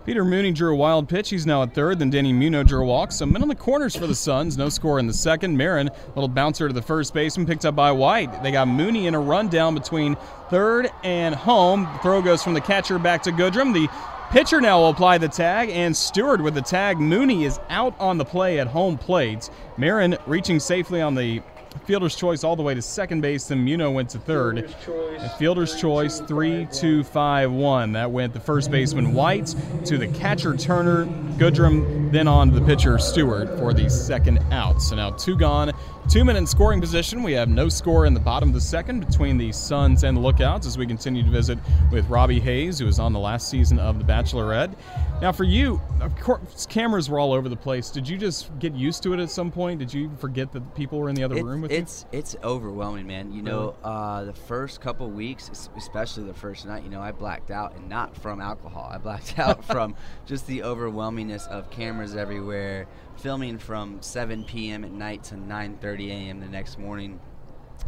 Peter 0.06 0.24
Mooney 0.24 0.50
drew 0.50 0.72
a 0.72 0.76
wild 0.76 1.08
pitch. 1.08 1.28
He's 1.28 1.46
now 1.46 1.62
at 1.62 1.74
third. 1.74 1.98
Then 1.98 2.08
Danny 2.08 2.32
Muno 2.32 2.64
drew 2.64 2.82
a 2.82 2.86
walk. 2.86 3.12
Some 3.12 3.32
men 3.32 3.42
on 3.42 3.48
the 3.48 3.54
corners 3.54 3.94
for 3.94 4.06
the 4.06 4.14
Suns. 4.14 4.56
No 4.56 4.70
score 4.70 4.98
in 4.98 5.06
the 5.06 5.12
second. 5.12 5.56
Marin, 5.56 5.90
little 6.14 6.26
bouncer 6.26 6.66
to 6.66 6.74
the 6.74 6.82
first 6.82 7.12
baseman, 7.12 7.46
picked 7.46 7.66
up 7.66 7.76
by 7.76 7.92
White. 7.92 8.42
They 8.42 8.50
got 8.50 8.66
Mooney 8.66 9.06
in 9.06 9.14
a 9.14 9.20
rundown 9.20 9.74
between 9.74 10.16
third 10.48 10.90
and 11.04 11.34
home. 11.34 11.82
The 11.82 11.98
Throw 11.98 12.22
goes 12.22 12.42
from 12.42 12.54
the 12.54 12.62
catcher 12.62 12.98
back 12.98 13.22
to 13.24 13.30
Goodrum. 13.30 13.74
The 13.74 13.88
pitcher 14.30 14.60
now 14.60 14.78
will 14.78 14.90
apply 14.90 15.18
the 15.18 15.28
tag, 15.28 15.70
and 15.70 15.96
Stewart 15.96 16.40
with 16.40 16.54
the 16.54 16.62
tag. 16.62 16.98
Mooney 16.98 17.44
is 17.44 17.58
out 17.68 17.98
on 17.98 18.16
the 18.16 18.24
play 18.24 18.60
at 18.60 18.66
home 18.66 18.96
plate. 18.96 19.50
Marin 19.76 20.16
reaching 20.26 20.60
safely 20.60 21.00
on 21.00 21.14
the 21.14 21.42
fielder's 21.84 22.14
choice 22.16 22.44
all 22.44 22.56
the 22.56 22.62
way 22.62 22.74
to 22.74 22.82
second 22.82 23.20
base. 23.20 23.46
Then 23.46 23.64
Muno 23.64 23.90
went 23.90 24.08
to 24.10 24.18
third. 24.18 24.58
And 24.88 25.30
fielder's 25.32 25.80
choice, 25.80 26.20
three, 26.20 26.66
two, 26.72 27.02
five, 27.04 27.50
one. 27.50 27.92
That 27.92 28.10
went 28.10 28.32
the 28.32 28.40
first 28.40 28.70
baseman 28.70 29.14
White 29.14 29.54
to 29.84 29.98
the 29.98 30.08
catcher 30.08 30.56
Turner, 30.56 31.06
Goodrum, 31.36 32.12
then 32.12 32.28
on 32.28 32.50
to 32.50 32.60
the 32.60 32.66
pitcher 32.66 32.98
Stewart 32.98 33.48
for 33.58 33.72
the 33.72 33.88
second 33.90 34.38
out. 34.52 34.80
So 34.80 34.96
now 34.96 35.10
two 35.10 35.36
gone, 35.36 35.72
two 36.10 36.24
men 36.24 36.34
in 36.34 36.44
scoring 36.44 36.80
position. 36.80 37.22
We 37.22 37.32
have 37.34 37.48
no 37.48 37.68
score 37.68 38.04
in 38.04 38.14
the 38.14 38.20
bottom 38.20 38.48
of 38.48 38.54
the 38.54 38.60
second 38.60 39.06
between 39.06 39.38
the 39.38 39.52
Suns 39.52 40.02
and 40.02 40.16
the 40.16 40.20
Lookouts 40.20 40.66
as 40.66 40.76
we 40.76 40.84
continue 40.84 41.22
to 41.22 41.30
visit 41.30 41.56
with 41.92 42.08
Robby 42.08 42.40
Hayes, 42.40 42.80
who 42.80 42.86
was 42.86 42.98
on 42.98 43.12
the 43.12 43.20
last 43.20 43.48
season 43.48 43.78
of 43.78 43.98
The 43.98 44.04
Bachelorette. 44.04 44.74
Now, 45.22 45.30
for 45.30 45.44
you, 45.44 45.80
of 46.00 46.16
course, 46.18 46.66
cameras 46.66 47.08
were 47.08 47.20
all 47.20 47.32
over 47.32 47.48
the 47.48 47.54
place. 47.56 47.90
Did 47.90 48.08
you 48.08 48.18
just 48.18 48.50
get 48.58 48.74
used 48.74 49.04
to 49.04 49.12
it 49.12 49.20
at 49.20 49.30
some 49.30 49.52
point? 49.52 49.78
Did 49.78 49.94
you 49.94 50.10
forget 50.18 50.50
that 50.52 50.74
people 50.74 50.98
were 50.98 51.10
in 51.10 51.14
the 51.14 51.22
other 51.22 51.36
It's- 51.36 51.46
room 51.46 51.60
with 51.60 51.70
you? 51.70 51.78
it's 51.78 52.06
it's 52.10 52.34
overwhelming, 52.42 53.06
man. 53.06 53.30
You 53.32 53.42
know, 53.42 53.76
uh, 53.84 54.24
the 54.24 54.32
first 54.32 54.80
couple 54.80 55.08
weeks, 55.10 55.48
especially 55.76 56.24
the 56.24 56.34
first 56.34 56.66
night, 56.66 56.82
you 56.82 56.90
know, 56.90 57.00
I 57.02 57.12
blacked 57.12 57.52
out, 57.52 57.76
and 57.76 57.88
not 57.88 58.16
from 58.16 58.40
alcohol. 58.40 58.90
I 58.92 58.98
blacked 58.98 59.38
out 59.38 59.64
from 59.64 59.94
just 60.26 60.48
the 60.48 60.60
overwhelmingness 60.60 61.46
of 61.48 61.70
cameras 61.70 62.16
everywhere, 62.16 62.88
filming 63.20 63.58
from 63.58 64.00
7 64.02 64.44
p.m. 64.44 64.84
at 64.84 64.90
night 64.92 65.24
to 65.24 65.34
9:30 65.34 66.08
a.m. 66.08 66.40
the 66.40 66.46
next 66.48 66.78
morning. 66.78 67.20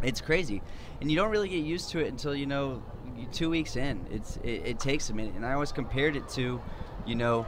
It's 0.01 0.21
crazy, 0.21 0.61
and 1.01 1.09
you 1.11 1.17
don't 1.17 1.29
really 1.31 1.49
get 1.49 1.63
used 1.63 1.89
to 1.91 1.99
it 1.99 2.07
until 2.07 2.35
you 2.35 2.45
know 2.45 2.83
two 3.31 3.49
weeks 3.49 3.75
in. 3.75 4.05
It's 4.11 4.37
it, 4.37 4.61
it 4.65 4.79
takes 4.79 5.09
a 5.09 5.13
minute, 5.13 5.33
and 5.35 5.45
I 5.45 5.53
always 5.53 5.71
compared 5.71 6.15
it 6.15 6.27
to, 6.29 6.61
you 7.05 7.15
know. 7.15 7.45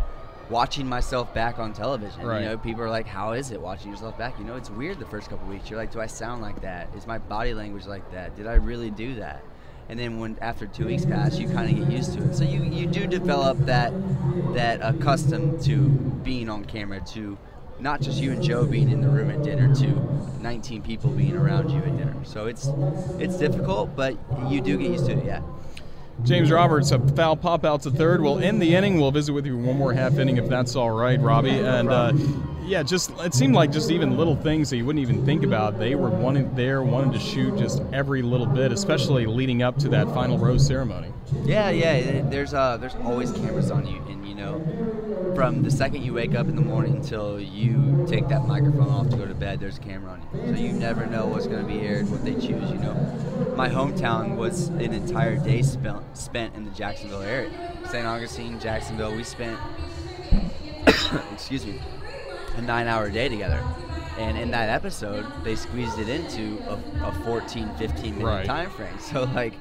Watching 0.48 0.86
myself 0.88 1.34
back 1.34 1.58
on 1.58 1.74
television, 1.74 2.22
Right. 2.22 2.44
you 2.44 2.48
know, 2.50 2.56
people 2.60 2.84
are 2.84 2.90
like, 2.90 3.08
"How 3.08 3.32
is 3.32 3.50
it 3.50 3.60
watching 3.60 3.90
yourself 3.90 4.16
back?" 4.16 4.38
You 4.38 4.46
know, 4.46 4.56
it's 4.56 4.70
weird 4.70 5.00
the 5.00 5.06
first 5.08 5.28
couple 5.28 5.48
weeks. 5.48 5.72
You're 5.72 5.80
like, 5.80 5.92
"Do 5.92 6.00
I 6.00 6.06
sound 6.06 6.44
like 6.44 6.62
that? 6.62 6.88
Is 6.96 7.08
my 7.08 7.18
body 7.18 7.56
language 7.56 7.88
like 7.88 8.12
that? 8.12 8.36
Did 8.36 8.46
I 8.46 8.54
really 8.54 8.92
do 8.92 9.16
that?" 9.16 9.44
And 9.90 9.98
then 10.00 10.20
when 10.20 10.38
after 10.42 10.68
two 10.68 10.86
weeks 10.86 11.04
pass, 11.04 11.40
you 11.40 11.50
kind 11.50 11.68
of 11.72 11.76
get 11.84 11.92
used 11.92 12.14
to 12.16 12.24
it. 12.24 12.36
So 12.36 12.44
you 12.44 12.62
you 12.62 12.86
do 12.86 13.08
develop 13.08 13.58
that 13.66 13.92
that 14.54 14.82
accustomed 14.84 15.64
to 15.64 15.90
being 16.24 16.48
on 16.48 16.64
camera, 16.66 17.00
to 17.14 17.40
not 17.80 18.02
just 18.02 18.22
you 18.22 18.32
and 18.32 18.42
Joe 18.42 18.66
being 18.66 18.90
in 18.90 19.02
the 19.02 19.10
room 19.10 19.30
at 19.30 19.44
dinner, 19.44 19.74
to 19.76 19.88
19 20.42 20.82
people 20.82 21.10
being 21.10 21.36
around 21.36 21.70
you 21.70 21.80
at 21.80 21.98
dinner. 21.98 22.16
So 22.24 22.48
it's 22.48 22.70
it's 23.20 23.38
difficult, 23.38 23.96
but 23.96 24.18
you 24.50 24.62
do 24.62 24.78
get 24.78 24.92
used 24.92 25.06
to 25.08 25.14
it. 25.14 25.26
Yeah. 25.26 25.42
James 26.24 26.50
Roberts, 26.50 26.92
a 26.92 27.00
foul 27.00 27.36
pop 27.36 27.66
out 27.66 27.82
to 27.82 27.92
third. 27.92 28.22
We'll 28.22 28.40
end 28.40 28.62
the 28.62 28.74
inning. 28.74 29.00
We'll 29.00 29.12
visit 29.12 29.34
with 29.34 29.46
you 29.46 29.58
one 29.58 29.78
more 29.78 29.94
half 29.94 30.18
inning 30.18 30.38
if 30.38 30.48
that's 30.48 30.76
all 30.76 30.92
right, 30.92 31.20
Robby. 31.20 31.60
And 31.60 31.90
uh, 31.90 32.14
yeah, 32.66 32.84
just 32.84 33.12
it 33.20 33.34
seemed 33.34 33.54
like 33.54 33.72
just 33.72 33.92
even 33.92 34.18
little 34.18 34.36
things 34.36 34.70
that 34.70 34.78
you 34.78 34.86
wouldn't 34.86 35.02
even 35.02 35.26
think 35.26 35.44
about. 35.44 35.78
They 35.78 35.96
were 35.96 36.10
wanting 36.10 36.54
there, 36.56 36.84
wanting 36.84 37.12
to 37.14 37.20
shoot 37.20 37.58
just 37.58 37.82
every 37.94 38.22
little 38.22 38.46
bit, 38.46 38.72
especially 38.72 39.26
leading 39.26 39.62
up 39.62 39.78
to 39.80 39.90
that 39.90 40.08
final 40.14 40.38
rose 40.38 40.66
ceremony. 40.66 41.14
Yeah, 41.44 41.70
yeah. 41.70 42.22
There's 42.22 42.54
uh, 42.54 42.78
there's 42.78 42.96
always 42.96 43.32
cameras 43.32 43.72
on 43.72 43.86
you, 43.86 44.02
and 44.10 44.28
you 44.28 44.36
know, 44.36 45.34
from 45.36 45.64
the 45.64 45.72
second 45.72 46.04
you 46.04 46.14
wake 46.14 46.36
up 46.36 46.48
in 46.48 46.56
the 46.56 46.62
morning 46.62 46.98
until 46.98 47.40
you 47.40 48.06
take 48.10 48.28
that 48.30 48.46
microphone 48.46 48.90
off 48.90 49.10
to 49.10 49.18
go 49.18 49.26
to 49.26 49.36
bed, 49.36 49.60
there's 49.60 49.78
a 49.78 49.82
camera 49.82 50.12
on 50.12 50.22
you. 50.22 50.56
So 50.56 50.62
you 50.62 50.74
never 50.74 51.06
know 51.06 51.28
what's 51.28 51.48
going 51.48 51.66
to 51.66 51.68
be 51.68 51.82
aired, 51.82 52.10
what 52.10 52.24
they 52.24 52.34
choose. 52.34 52.72
You 52.72 52.78
know, 52.78 53.54
my 53.56 53.70
hometown 53.70 54.36
was 54.36 54.70
an 54.70 54.94
entire 54.94 55.38
day 55.38 55.62
spent 55.62 56.18
spent 56.18 56.56
in 56.56 56.66
the 56.66 56.72
Jacksonville 56.72 57.22
area, 57.22 57.52
St. 57.90 58.06
Augustine, 58.06 58.60
Jacksonville. 58.60 59.16
We 59.16 59.24
spent, 59.24 59.60
excuse 61.32 61.66
me, 61.66 61.80
a 62.58 62.62
nine-hour 62.62 63.10
day 63.10 63.30
together. 63.30 63.64
And 64.18 64.38
in 64.38 64.50
that 64.52 64.70
episode, 64.70 65.26
they 65.44 65.56
squeezed 65.56 66.00
it 66.00 66.08
into 66.08 66.58
a, 66.70 67.08
a 67.08 67.12
14, 67.26 67.70
15 67.76 68.18
minute 68.18 68.26
Right. 68.26 68.46
time 68.46 68.70
frame. 68.70 68.98
So 69.00 69.24
like, 69.36 69.54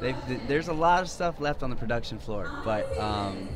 they've, 0.00 0.16
there's 0.48 0.68
a 0.68 0.72
lot 0.72 1.02
of 1.02 1.08
stuff 1.08 1.40
left 1.40 1.62
on 1.62 1.70
the 1.70 1.76
production 1.76 2.18
floor. 2.18 2.50
But 2.64 2.98
um, 2.98 3.48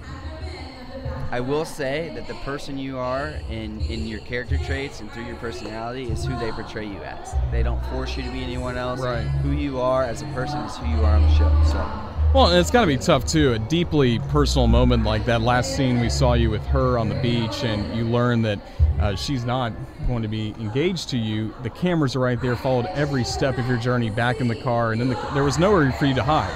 I 1.32 1.40
will 1.40 1.64
say 1.64 2.12
that 2.14 2.28
the 2.28 2.34
person 2.44 2.78
you 2.78 2.98
are 2.98 3.28
in, 3.50 3.80
in 3.80 4.06
your 4.06 4.20
character 4.20 4.56
traits 4.58 5.00
and 5.00 5.10
through 5.10 5.24
your 5.24 5.36
personality 5.36 6.04
is 6.04 6.24
who 6.24 6.38
they 6.38 6.52
portray 6.52 6.86
you 6.86 7.02
as. 7.02 7.34
They 7.50 7.64
don't 7.64 7.84
force 7.86 8.16
you 8.16 8.22
to 8.22 8.30
be 8.30 8.42
anyone 8.42 8.76
else. 8.78 9.00
Right. 9.00 9.22
Who 9.22 9.50
you 9.50 9.80
are 9.80 10.04
as 10.04 10.22
a 10.22 10.26
person 10.26 10.60
is 10.60 10.76
who 10.76 10.86
you 10.86 11.04
are 11.04 11.16
on 11.16 11.22
the 11.22 11.34
show. 11.34 11.62
So. 11.72 12.07
Well, 12.34 12.50
it's 12.50 12.70
got 12.70 12.82
to 12.82 12.86
be 12.86 12.98
tough 12.98 13.24
too. 13.26 13.54
A 13.54 13.58
deeply 13.58 14.18
personal 14.18 14.66
moment 14.66 15.04
like 15.04 15.24
that 15.24 15.40
last 15.40 15.74
scene 15.74 15.98
we 15.98 16.10
saw 16.10 16.34
you 16.34 16.50
with 16.50 16.64
her 16.66 16.98
on 16.98 17.08
the 17.08 17.14
beach, 17.16 17.64
and 17.64 17.96
you 17.96 18.04
learn 18.04 18.42
that 18.42 18.60
uh, 19.00 19.16
she's 19.16 19.44
not 19.44 19.72
going 20.06 20.22
to 20.22 20.28
be 20.28 20.54
engaged 20.60 21.08
to 21.10 21.16
you. 21.16 21.54
The 21.62 21.70
cameras 21.70 22.14
are 22.14 22.20
right 22.20 22.40
there, 22.40 22.54
followed 22.54 22.86
every 22.94 23.24
step 23.24 23.56
of 23.56 23.66
your 23.66 23.78
journey 23.78 24.10
back 24.10 24.40
in 24.40 24.48
the 24.48 24.54
car, 24.56 24.92
and 24.92 25.00
then 25.00 25.08
the, 25.08 25.14
there 25.32 25.42
was 25.44 25.58
nowhere 25.58 25.90
for 25.92 26.04
you 26.04 26.14
to 26.14 26.22
hide. 26.22 26.52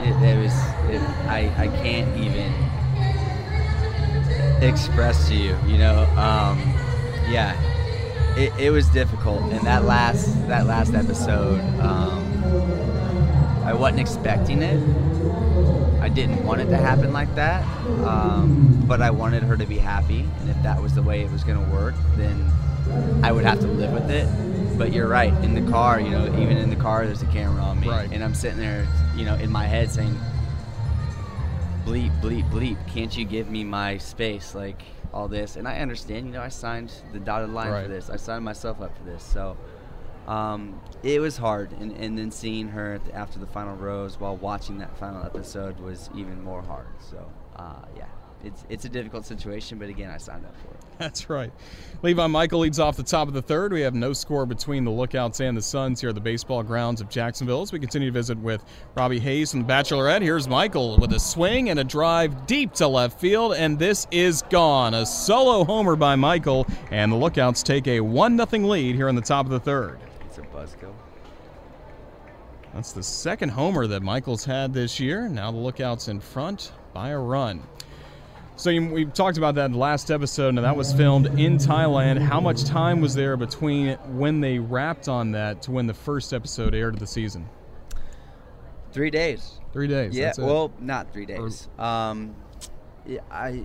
it, 0.00 0.14
it 0.22 0.38
was 0.42 0.52
it, 0.90 1.02
I, 1.28 1.52
I 1.58 1.66
can't 1.82 2.16
even 2.16 2.52
express 4.62 5.28
to 5.28 5.34
you 5.34 5.56
you 5.66 5.78
know 5.78 6.04
um, 6.16 6.58
yeah 7.28 7.56
it, 8.36 8.52
it 8.58 8.70
was 8.70 8.88
difficult 8.88 9.40
and 9.52 9.66
that 9.66 9.84
last 9.84 10.46
that 10.48 10.66
last 10.66 10.94
episode 10.94 11.60
um, 11.80 12.20
I 13.64 13.72
wasn't 13.74 14.00
expecting 14.00 14.62
it 14.62 14.80
I 16.00 16.08
didn't 16.08 16.44
want 16.44 16.60
it 16.62 16.66
to 16.66 16.76
happen 16.76 17.12
like 17.12 17.34
that 17.34 17.62
um, 18.04 18.84
but 18.86 19.02
I 19.02 19.10
wanted 19.10 19.42
her 19.42 19.56
to 19.56 19.66
be 19.66 19.76
happy 19.78 20.20
and 20.40 20.50
if 20.50 20.60
that 20.62 20.80
was 20.80 20.94
the 20.94 21.02
way 21.02 21.22
it 21.22 21.30
was 21.30 21.44
going 21.44 21.62
to 21.64 21.70
work 21.72 21.94
then 22.16 22.50
I 23.22 23.32
would 23.32 23.44
have 23.44 23.60
to 23.60 23.66
live 23.66 23.92
with 23.92 24.10
it 24.10 24.26
but 24.78 24.92
you're 24.92 25.08
right 25.08 25.32
in 25.44 25.54
the 25.54 25.70
car 25.70 26.00
you 26.00 26.10
know 26.10 26.24
even 26.40 26.56
in 26.56 26.70
the 26.70 26.76
car 26.76 27.04
there's 27.06 27.22
a 27.22 27.26
camera 27.26 27.62
on 27.62 27.80
me 27.80 27.88
Right. 27.88 28.08
and 28.10 28.24
I'm 28.24 28.34
sitting 28.34 28.58
there 28.58 28.86
you 29.14 29.24
know 29.26 29.34
in 29.36 29.50
my 29.50 29.66
head 29.66 29.90
saying 29.90 30.18
bleep, 31.84 32.18
bleep, 32.20 32.48
bleep. 32.50 32.76
Can't 32.88 33.16
you 33.16 33.24
give 33.24 33.50
me 33.50 33.64
my 33.64 33.98
space? 33.98 34.54
Like 34.54 34.80
all 35.12 35.28
this. 35.28 35.56
And 35.56 35.66
I 35.66 35.78
understand, 35.80 36.26
you 36.26 36.32
know, 36.32 36.42
I 36.42 36.48
signed 36.48 36.92
the 37.12 37.18
dotted 37.18 37.50
line 37.50 37.70
Right. 37.70 37.82
for 37.82 37.88
this. 37.88 38.10
I 38.10 38.16
signed 38.16 38.44
myself 38.44 38.80
up 38.80 38.96
for 38.96 39.02
this. 39.04 39.22
So 39.24 39.56
um, 40.26 40.80
it 41.02 41.20
was 41.20 41.36
hard. 41.36 41.72
And, 41.72 41.92
and 41.92 42.16
then 42.16 42.30
seeing 42.30 42.68
her 42.68 43.00
after 43.12 43.38
the 43.38 43.46
final 43.46 43.76
rose 43.76 44.18
while 44.18 44.36
watching 44.36 44.78
that 44.78 44.96
final 44.98 45.24
episode 45.24 45.78
was 45.80 46.10
even 46.14 46.42
more 46.42 46.62
hard. 46.62 46.88
So, 47.10 47.30
uh, 47.56 47.84
yeah. 47.96 48.06
it's 48.44 48.64
it's 48.68 48.84
a 48.84 48.88
difficult 48.88 49.26
situation, 49.26 49.78
but 49.78 49.88
again, 49.88 50.10
I 50.10 50.16
signed 50.18 50.44
up 50.46 50.56
for 50.56 50.68
it. 50.74 50.80
That's 50.98 51.30
right. 51.30 51.50
Levi 52.02 52.26
Michael 52.26 52.60
leads 52.60 52.78
off 52.78 52.96
the 52.96 53.02
top 53.02 53.26
of 53.26 53.32
the 53.32 53.40
third. 53.40 53.72
We 53.72 53.80
have 53.80 53.94
no 53.94 54.12
score 54.12 54.44
between 54.44 54.84
the 54.84 54.90
Lookouts 54.90 55.40
and 55.40 55.56
the 55.56 55.62
Suns 55.62 55.98
here 56.00 56.10
at 56.10 56.14
the 56.14 56.20
baseball 56.20 56.62
grounds 56.62 57.00
of 57.00 57.08
Jacksonville 57.08 57.62
as 57.62 57.72
we 57.72 57.78
continue 57.78 58.08
to 58.08 58.12
visit 58.12 58.38
with 58.38 58.62
Robby 58.94 59.18
Hayes 59.18 59.50
from 59.50 59.62
the 59.62 59.66
Bachelorette. 59.66 60.20
Here's 60.20 60.46
Michael 60.46 60.98
with 60.98 61.14
a 61.14 61.20
swing 61.20 61.70
and 61.70 61.78
a 61.78 61.84
drive 61.84 62.46
deep 62.46 62.74
to 62.74 62.86
left 62.86 63.18
field, 63.18 63.54
and 63.54 63.78
this 63.78 64.06
is 64.10 64.42
gone. 64.50 64.92
A 64.92 65.06
solo 65.06 65.64
homer 65.64 65.96
by 65.96 66.16
Michael, 66.16 66.66
and 66.90 67.10
the 67.10 67.16
Lookouts 67.16 67.62
take 67.62 67.86
a 67.86 68.00
1 68.00 68.36
0 68.36 68.66
lead 68.66 68.94
here 68.94 69.08
in 69.08 69.14
the 69.14 69.22
top 69.22 69.46
of 69.46 69.52
the 69.52 69.60
third. 69.60 69.98
Buzzkill. 70.54 70.94
That's 72.74 72.92
the 72.92 73.02
second 73.02 73.48
homer 73.48 73.86
that 73.88 74.02
Michael's 74.02 74.44
had 74.44 74.72
this 74.72 75.00
year. 75.00 75.28
Now 75.28 75.50
the 75.50 75.58
Lookouts 75.58 76.08
in 76.08 76.20
front 76.20 76.72
by 76.92 77.10
a 77.10 77.18
run. 77.18 77.62
So 78.56 78.68
you, 78.68 78.86
we 78.88 79.06
talked 79.06 79.38
about 79.38 79.54
that 79.54 79.66
in 79.66 79.72
the 79.72 79.78
last 79.78 80.10
episode, 80.10 80.50
and 80.50 80.58
that 80.58 80.76
was 80.76 80.92
filmed 80.92 81.26
in 81.38 81.56
Thailand. 81.56 82.18
How 82.18 82.40
much 82.40 82.64
time 82.64 83.00
was 83.00 83.14
there 83.14 83.36
between 83.36 83.94
when 84.18 84.40
they 84.40 84.58
wrapped 84.58 85.08
on 85.08 85.32
that 85.32 85.62
to 85.62 85.70
when 85.70 85.86
the 85.86 85.94
first 85.94 86.34
episode 86.34 86.74
aired 86.74 86.94
of 86.94 87.00
the 87.00 87.06
season? 87.06 87.48
Three 88.92 89.10
days. 89.10 89.58
Three 89.72 89.88
days. 89.88 90.14
Yeah. 90.14 90.32
Well, 90.36 90.72
not 90.78 91.12
three 91.12 91.24
days. 91.26 91.68
Um, 91.78 92.36
yeah, 93.06 93.20
I 93.30 93.64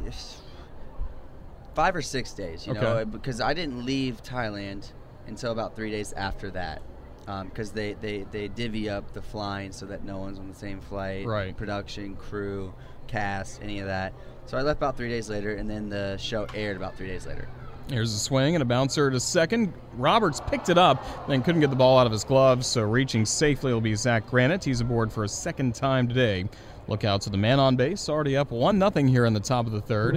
five 1.73 1.95
or 1.95 2.01
six 2.01 2.31
days. 2.31 2.65
You 2.65 2.73
know, 2.73 3.03
because 3.03 3.41
I 3.41 3.53
didn't 3.53 3.85
leave 3.85 4.23
Thailand 4.23 4.91
until 5.27 5.51
about 5.51 5.75
three 5.75 5.91
days 5.91 6.13
after 6.13 6.49
that. 6.51 6.81
Um, 7.27 7.47
because 7.47 7.71
they, 7.71 7.93
they, 7.93 8.25
they 8.31 8.47
divvy 8.47 8.87
up 8.87 9.13
the 9.13 9.21
flying 9.21 9.71
so 9.71 9.87
that 9.87 10.03
no 10.03 10.19
one's 10.19 10.37
on 10.37 10.47
the 10.47 10.55
same 10.55 10.79
flight. 10.79 11.25
Right. 11.25 11.57
Production, 11.57 12.15
crew, 12.15 12.71
cast, 13.07 13.63
any 13.63 13.79
of 13.79 13.87
that. 13.87 14.13
So 14.45 14.57
I 14.57 14.61
left 14.61 14.77
about 14.77 14.95
three 14.95 15.09
days 15.09 15.27
later, 15.27 15.55
and 15.55 15.67
then 15.67 15.89
the 15.89 16.17
show 16.17 16.45
aired 16.53 16.77
about 16.77 16.95
three 16.95 17.07
days 17.07 17.25
later. 17.25 17.47
Here's 17.89 18.13
a 18.13 18.17
swing 18.17 18.55
and 18.55 18.61
a 18.61 18.65
bouncer 18.65 19.11
to 19.11 19.19
second. 19.19 19.71
Roberts 19.93 20.41
picked 20.41 20.69
it 20.69 20.77
up, 20.77 21.27
then 21.27 21.43
couldn't 21.43 21.61
get 21.61 21.69
the 21.69 21.75
ball 21.75 21.99
out 21.99 22.05
of 22.07 22.11
his 22.11 22.23
gloves, 22.23 22.65
so 22.65 22.81
reaching 22.81 23.25
safely 23.25 23.73
will 23.73 23.81
be 23.81 23.95
Zach 23.95 24.27
Granite. 24.27 24.63
He's 24.63 24.81
aboard 24.81 25.11
for 25.11 25.23
a 25.23 25.29
second 25.29 25.75
time 25.75 26.07
today. 26.07 26.45
Look 26.87 27.03
out 27.03 27.21
to 27.21 27.29
the 27.29 27.37
man 27.37 27.59
on 27.59 27.75
base, 27.75 28.09
already 28.09 28.37
up 28.37 28.51
1 28.51 28.79
0 28.79 29.07
here 29.07 29.25
in 29.25 29.33
the 29.33 29.39
top 29.39 29.65
of 29.65 29.71
the 29.71 29.81
third. 29.81 30.15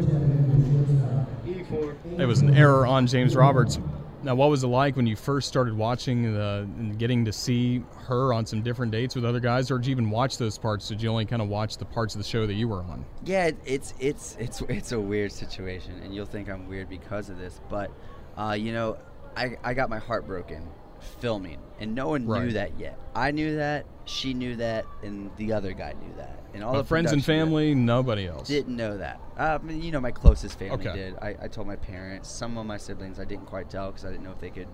It 2.19 2.27
was 2.27 2.41
an 2.41 2.55
error 2.55 2.87
on 2.87 3.07
James 3.07 3.37
Roberts. 3.37 3.79
Now, 4.23 4.35
what 4.35 4.51
was 4.51 4.65
it 4.65 4.69
like 4.69 4.97
when 4.97 5.07
you 5.07 5.15
first 5.15 5.47
started 5.47 5.77
watching 5.77 6.35
the, 6.35 6.69
and 6.79 6.99
getting 6.99 7.25
to 7.25 7.33
see 7.33 7.85
her 8.07 8.33
on 8.33 8.47
some 8.47 8.63
different 8.63 8.91
dates 8.91 9.15
with 9.15 9.25
other 9.25 9.39
guys, 9.39 9.71
or 9.71 9.79
did 9.79 9.87
you 9.87 9.93
even 9.93 10.11
watch 10.11 10.39
those 10.39 10.59
parts? 10.59 10.89
Did 10.89 11.01
you 11.01 11.09
only 11.09 11.25
kind 11.25 11.41
of 11.41 11.49
watch 11.49 11.77
the 11.77 11.85
parts 11.85 12.15
of 12.15 12.21
the 12.21 12.27
show 12.27 12.47
that 12.47 12.55
you 12.55 12.67
were 12.67 12.83
on? 12.83 13.05
Yeah, 13.25 13.51
it's 13.65 13.95
it's 13.99 14.37
it's 14.39 14.61
it's 14.63 14.93
a 14.93 15.01
weird 15.01 15.31
situation, 15.31 16.01
and 16.03 16.15
you'll 16.15 16.27
think 16.27 16.49
I'm 16.49 16.67
weird 16.67 16.89
because 16.89 17.31
of 17.31 17.39
this, 17.39 17.61
but 17.69 17.91
uh, 18.37 18.57
you 18.59 18.73
know, 18.73 18.99
I 19.37 19.57
I 19.63 19.75
got 19.75 19.89
my 19.89 19.99
heart 19.99 20.27
broken 20.27 20.69
filming, 21.01 21.59
and 21.79 21.95
no 21.95 22.09
one 22.09 22.27
Right. 22.27 22.45
knew 22.45 22.53
that 22.53 22.79
yet. 22.79 22.99
I 23.15 23.31
knew 23.31 23.57
that, 23.57 23.87
she 24.05 24.35
knew 24.35 24.57
that, 24.57 24.85
and 25.03 25.31
the 25.37 25.53
other 25.53 25.73
guy 25.73 25.95
knew 26.01 26.15
that, 26.17 26.43
and 26.55 26.63
all 26.65 26.73
But 26.73 26.83
the 26.83 26.89
friends 26.89 27.13
and 27.13 27.25
family, 27.25 27.75
nobody 27.75 28.27
else. 28.27 28.49
didn't 28.49 28.77
know 28.77 28.97
that. 28.99 29.21
Uh, 29.39 29.59
I 29.61 29.65
mean, 29.65 29.83
you 29.83 29.93
know, 29.93 30.01
my 30.01 30.11
closest 30.11 30.59
family 30.59 30.87
Okay. 30.87 30.93
did. 30.93 31.15
I, 31.21 31.37
I 31.43 31.49
told 31.49 31.67
my 31.67 31.77
parents. 31.77 32.29
Some 32.29 32.59
of 32.59 32.67
my 32.67 32.77
siblings 32.77 33.19
I 33.21 33.25
didn't 33.25 33.47
quite 33.47 33.71
tell 33.71 33.89
because 33.91 34.05
I 34.05 34.11
didn't 34.11 34.25
know 34.25 34.33
if 34.33 34.41
they 34.41 34.51
could 34.51 34.69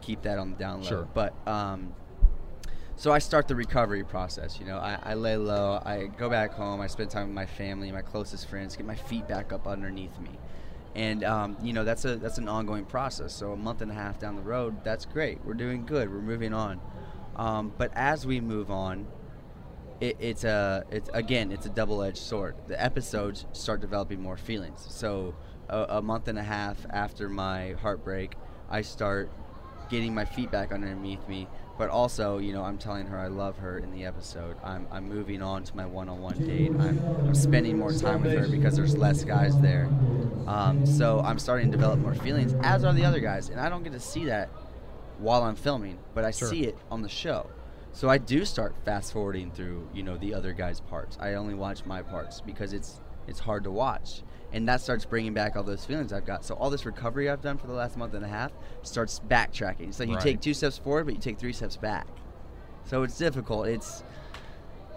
keep 0.00 0.22
that 0.22 0.38
on 0.38 0.52
the 0.52 0.56
down 0.56 0.82
low. 0.82 0.88
Sure. 0.88 1.08
But 1.12 1.34
um, 1.46 1.92
so 2.96 3.12
I 3.12 3.18
start 3.18 3.48
the 3.48 3.54
recovery 3.56 4.04
process. 4.04 4.58
You 4.58 4.66
know, 4.66 4.78
I, 4.78 4.98
I 5.02 5.14
lay 5.14 5.36
low. 5.36 5.80
I 5.84 6.06
go 6.06 6.28
back 6.30 6.52
home. 6.52 6.80
I 6.80 6.86
spend 6.86 7.10
time 7.10 7.28
with 7.28 7.34
my 7.34 7.46
family, 7.46 7.90
my 7.92 8.02
closest 8.02 8.48
friends, 8.48 8.76
get 8.76 8.86
my 8.86 8.94
feet 8.94 9.26
back 9.28 9.52
up 9.52 9.66
underneath 9.66 10.18
me. 10.18 10.30
And 10.94 11.22
um, 11.22 11.56
you 11.62 11.72
know 11.72 11.84
that's 11.84 12.04
a 12.04 12.16
that's 12.16 12.38
an 12.38 12.48
ongoing 12.48 12.84
process. 12.84 13.32
So 13.32 13.52
a 13.52 13.56
month 13.56 13.82
and 13.82 13.90
a 13.90 13.94
half 13.94 14.18
down 14.18 14.36
the 14.36 14.42
road, 14.42 14.82
that's 14.84 15.04
great. 15.04 15.44
We're 15.44 15.54
doing 15.54 15.86
good. 15.86 16.12
We're 16.12 16.20
moving 16.20 16.52
on. 16.52 16.80
Um, 17.36 17.72
but 17.76 17.92
as 17.94 18.26
we 18.26 18.40
move 18.40 18.70
on, 18.70 19.06
it, 20.00 20.16
it's 20.18 20.44
a 20.44 20.84
it's 20.90 21.08
again 21.14 21.52
it's 21.52 21.66
a 21.66 21.70
double-edged 21.70 22.18
sword. 22.18 22.56
The 22.66 22.82
episodes 22.82 23.46
start 23.52 23.80
developing 23.80 24.20
more 24.20 24.36
feelings. 24.36 24.86
So 24.88 25.36
a, 25.68 25.98
a 25.98 26.02
month 26.02 26.26
and 26.26 26.38
a 26.38 26.42
half 26.42 26.78
after 26.90 27.28
my 27.28 27.72
heartbreak, 27.80 28.34
I 28.68 28.82
start 28.82 29.30
getting 29.88 30.14
my 30.14 30.24
feet 30.24 30.50
back 30.50 30.72
underneath 30.72 31.26
me. 31.28 31.48
But 31.78 31.90
also, 31.90 32.38
you 32.38 32.52
know, 32.52 32.64
I'm 32.64 32.76
telling 32.76 33.06
her 33.06 33.16
I 33.16 33.28
love 33.28 33.58
her 33.58 33.78
in 33.78 33.92
the 33.92 34.04
episode. 34.04 34.56
I'm, 34.64 34.88
I'm 34.90 35.08
moving 35.08 35.42
on 35.42 35.62
to 35.62 35.76
my 35.76 35.86
one-on-one 35.86 36.44
date. 36.44 36.72
I'm, 36.72 36.98
I'm 36.98 37.34
spending 37.36 37.78
more 37.78 37.92
time 37.92 38.22
with 38.22 38.32
her 38.32 38.48
because 38.48 38.74
there's 38.74 38.96
less 38.96 39.22
guys 39.22 39.56
there. 39.60 39.88
Um, 40.48 40.86
so 40.86 41.20
I'm 41.24 41.38
starting 41.38 41.70
to 41.70 41.76
develop 41.76 42.00
more 42.00 42.14
feelings, 42.14 42.54
as 42.62 42.82
are 42.82 42.94
the 42.94 43.04
other 43.04 43.20
guys, 43.20 43.50
and 43.50 43.60
I 43.60 43.68
don't 43.68 43.82
get 43.82 43.92
to 43.92 44.00
see 44.00 44.24
that 44.24 44.48
while 45.18 45.42
I'm 45.42 45.56
filming, 45.56 45.98
but 46.14 46.24
I 46.24 46.30
Sure. 46.30 46.48
see 46.48 46.64
it 46.64 46.76
on 46.90 47.02
the 47.02 47.08
show. 47.08 47.50
So 47.92 48.08
I 48.08 48.16
do 48.16 48.46
start 48.46 48.74
fast 48.84 49.12
forwarding 49.12 49.50
through, 49.50 49.88
you 49.92 50.02
know, 50.02 50.16
the 50.16 50.32
other 50.32 50.54
guys' 50.54 50.80
parts. 50.80 51.18
I 51.20 51.34
only 51.34 51.52
watch 51.54 51.84
my 51.84 52.02
parts 52.02 52.40
because 52.40 52.72
it's 52.72 53.00
it's 53.26 53.40
hard 53.40 53.64
to 53.64 53.70
watch, 53.70 54.22
and 54.54 54.66
that 54.70 54.80
starts 54.80 55.04
bringing 55.04 55.34
back 55.34 55.54
all 55.54 55.62
those 55.62 55.84
feelings 55.84 56.14
I've 56.14 56.24
got. 56.24 56.46
So 56.46 56.54
all 56.54 56.70
this 56.70 56.86
recovery 56.86 57.28
I've 57.28 57.42
done 57.42 57.58
for 57.58 57.66
the 57.66 57.74
last 57.74 57.98
month 57.98 58.14
and 58.14 58.24
a 58.24 58.28
half 58.28 58.52
starts 58.82 59.20
backtracking. 59.28 59.88
It's 59.88 60.00
like 60.00 60.08
you 60.08 60.14
Right. 60.14 60.22
take 60.22 60.40
two 60.40 60.54
steps 60.54 60.78
forward, 60.78 61.04
but 61.04 61.14
you 61.14 61.20
take 61.20 61.38
three 61.38 61.52
steps 61.52 61.76
back. 61.76 62.06
So 62.84 63.02
it's 63.02 63.18
difficult. 63.18 63.66
It's 63.66 64.02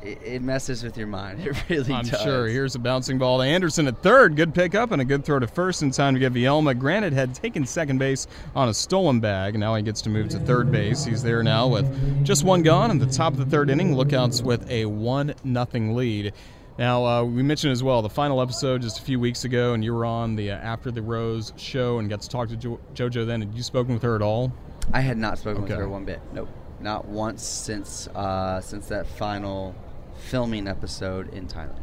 it, 0.04 0.20
it 0.24 0.42
messes 0.42 0.84
with 0.84 0.98
your 0.98 1.08
mind. 1.08 1.40
It 1.46 1.70
really 1.70 1.94
I'm 1.94 2.06
does. 2.06 2.22
sure. 2.22 2.48
Here's 2.48 2.76
a 2.76 2.80
bouncing 2.80 3.18
ball 3.18 3.40
to 3.40 3.44
Anderson 3.46 3.88
at 3.88 4.02
third. 4.02 4.36
Good 4.36 4.54
pickup 4.54 4.92
and 4.92 5.02
a 5.02 5.06
good 5.06 5.24
throw 5.26 5.40
to 5.40 5.48
first 5.48 5.82
in 5.84 5.92
time 5.92 6.14
to 6.14 6.20
get 6.20 6.34
Vielma. 6.34 6.78
Granite 6.78 7.14
had 7.14 7.34
taken 7.36 7.66
second 7.66 7.98
base 7.98 8.28
on 8.56 8.70
a 8.70 8.74
stolen 8.74 9.20
bag. 9.20 9.58
Now 9.58 9.76
he 9.76 9.84
gets 9.84 10.02
to 10.04 10.10
move 10.10 10.30
to 10.30 10.40
third 10.40 10.72
base. 10.72 11.04
He's 11.06 11.24
there 11.24 11.44
now 11.44 11.68
with 11.68 12.26
just 12.26 12.44
one 12.44 12.64
gone. 12.64 12.92
in 12.92 12.98
the 13.00 13.06
top 13.06 13.34
of 13.34 13.40
the 13.40 13.46
third 13.46 13.70
inning, 13.70 13.96
Lookouts 13.96 14.42
with 14.42 14.70
a 14.70 14.86
1 14.86 15.34
nothing 15.44 15.96
lead. 15.96 16.34
Now, 16.80 17.06
uh, 17.06 17.24
we 17.24 17.44
mentioned 17.44 17.72
as 17.74 17.84
well 17.84 18.02
the 18.02 18.10
final 18.10 18.42
episode 18.42 18.82
just 18.82 18.98
a 19.00 19.02
few 19.04 19.20
weeks 19.20 19.44
ago, 19.44 19.74
and 19.74 19.84
you 19.84 19.94
were 19.94 20.06
on 20.06 20.36
the 20.36 20.52
uh, 20.52 20.56
After 20.56 20.90
the 20.90 21.02
Rose 21.02 21.54
show 21.58 22.00
and 22.00 22.10
got 22.10 22.22
to 22.22 22.30
talk 22.30 22.48
to 22.50 22.56
jo- 22.56 22.80
JoJo 22.96 23.28
then. 23.28 23.42
Had 23.42 23.54
you 23.54 23.62
spoken 23.62 23.94
with 23.94 24.02
her 24.04 24.16
at 24.16 24.22
all? 24.22 24.52
I 24.94 25.02
had 25.02 25.18
not 25.18 25.38
spoken 25.38 25.64
Okay. 25.66 25.74
with 25.74 25.80
her 25.82 25.90
one 25.90 26.06
bit. 26.06 26.22
Nope, 26.34 26.50
not 26.80 27.06
once 27.06 27.44
since 27.44 28.08
uh, 28.16 28.62
since 28.62 28.88
that 28.88 29.06
final 29.06 29.76
filming 30.18 30.68
episode 30.68 31.34
in 31.34 31.48
Thailand. 31.48 31.80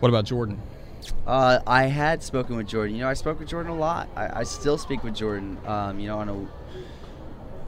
What 0.00 0.08
about 0.08 0.24
Jordan? 0.24 0.60
Uh, 1.26 1.60
I 1.66 1.84
had 1.84 2.22
spoken 2.22 2.56
with 2.56 2.66
Jordan. 2.66 2.94
You 2.94 3.02
know, 3.02 3.08
I 3.08 3.14
spoke 3.14 3.38
with 3.38 3.48
Jordan 3.48 3.72
a 3.72 3.76
lot. 3.76 4.08
I, 4.16 4.40
I 4.40 4.42
still 4.44 4.78
speak 4.78 5.02
with 5.04 5.14
Jordan. 5.14 5.58
Um, 5.66 5.98
you 5.98 6.08
know, 6.08 6.18
on 6.18 6.28
a 6.28 6.46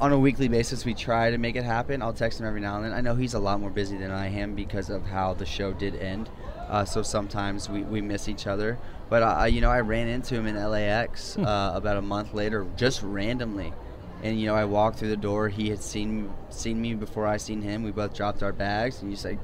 on 0.00 0.12
a 0.12 0.18
weekly 0.18 0.48
basis, 0.48 0.84
we 0.84 0.94
try 0.94 1.30
to 1.30 1.38
make 1.38 1.56
it 1.56 1.64
happen. 1.64 2.02
I'll 2.02 2.12
text 2.12 2.40
him 2.40 2.46
every 2.46 2.60
now 2.60 2.76
and 2.76 2.84
then. 2.84 2.92
I 2.92 3.00
know 3.00 3.14
he's 3.14 3.34
a 3.34 3.38
lot 3.38 3.60
more 3.60 3.70
busy 3.70 3.96
than 3.96 4.10
I 4.10 4.28
am 4.28 4.54
because 4.54 4.90
of 4.90 5.04
how 5.06 5.34
the 5.34 5.46
show 5.46 5.72
did 5.72 5.96
end. 5.96 6.28
Uh, 6.68 6.84
so 6.84 7.02
sometimes 7.02 7.70
we, 7.70 7.82
we 7.82 8.00
miss 8.00 8.28
each 8.28 8.46
other. 8.46 8.78
But 9.08 9.22
uh, 9.22 9.44
you 9.44 9.60
know, 9.60 9.70
I 9.70 9.80
ran 9.80 10.08
into 10.08 10.34
him 10.34 10.46
in 10.46 10.56
LAX 10.56 11.38
uh, 11.38 11.72
about 11.74 11.96
a 11.96 12.02
month 12.02 12.34
later, 12.34 12.66
just 12.76 13.02
randomly. 13.02 13.72
And 14.22 14.40
you 14.40 14.46
know, 14.46 14.54
I 14.54 14.64
walked 14.64 14.98
through 14.98 15.10
the 15.10 15.16
door. 15.16 15.48
He 15.48 15.68
had 15.68 15.80
seen 15.80 16.32
seen 16.50 16.80
me 16.80 16.94
before 16.94 17.26
I 17.26 17.36
seen 17.36 17.62
him. 17.62 17.82
We 17.82 17.90
both 17.90 18.14
dropped 18.14 18.42
our 18.42 18.52
bags, 18.52 19.02
and 19.02 19.10
he's 19.10 19.24
like, 19.24 19.38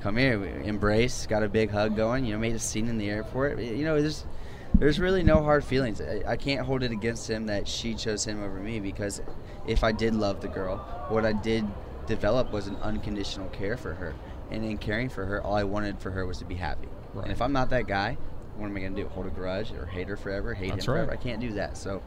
"Come 0.00 0.16
here, 0.16 0.38
we 0.38 0.48
embrace." 0.68 1.26
Got 1.26 1.42
a 1.42 1.48
big 1.48 1.70
hug 1.70 1.96
going. 1.96 2.24
You 2.24 2.32
know, 2.32 2.38
made 2.38 2.54
a 2.54 2.58
scene 2.58 2.88
in 2.88 2.98
the 2.98 3.08
airport. 3.08 3.58
You 3.60 3.84
know, 3.84 4.00
there's 4.00 4.26
there's 4.74 4.98
really 4.98 5.22
no 5.22 5.42
hard 5.42 5.64
feelings. 5.64 6.00
I, 6.00 6.22
I 6.26 6.36
can't 6.36 6.66
hold 6.66 6.82
it 6.82 6.90
against 6.90 7.30
him 7.30 7.46
that 7.46 7.66
she 7.68 7.94
chose 7.94 8.24
him 8.24 8.42
over 8.42 8.58
me 8.58 8.80
because 8.80 9.22
if 9.66 9.84
I 9.84 9.92
did 9.92 10.14
love 10.14 10.40
the 10.40 10.48
girl, 10.48 10.78
what 11.08 11.24
I 11.24 11.32
did 11.32 11.64
develop 12.06 12.52
was 12.52 12.66
an 12.66 12.76
unconditional 12.76 13.48
care 13.50 13.76
for 13.76 13.94
her. 13.94 14.14
And 14.50 14.64
in 14.64 14.78
caring 14.78 15.08
for 15.08 15.24
her, 15.24 15.42
all 15.42 15.54
I 15.54 15.64
wanted 15.64 15.98
for 15.98 16.10
her 16.10 16.26
was 16.26 16.38
to 16.38 16.44
be 16.44 16.54
happy. 16.54 16.88
Right. 17.14 17.24
And 17.24 17.32
if 17.32 17.42
I'm 17.42 17.52
not 17.52 17.70
that 17.70 17.86
guy, 17.86 18.16
what 18.56 18.66
am 18.66 18.76
I 18.76 18.80
going 18.80 18.94
to 18.94 19.02
do? 19.02 19.08
Hold 19.08 19.26
a 19.26 19.30
grudge 19.30 19.72
or 19.72 19.86
hate 19.86 20.08
her 20.08 20.16
forever? 20.16 20.54
Hate 20.54 20.70
That's 20.70 20.84
him 20.84 20.94
forever? 20.94 21.12
I 21.12 21.16
can't 21.16 21.40
do 21.40 21.52
that. 21.54 21.76
So 21.76 22.02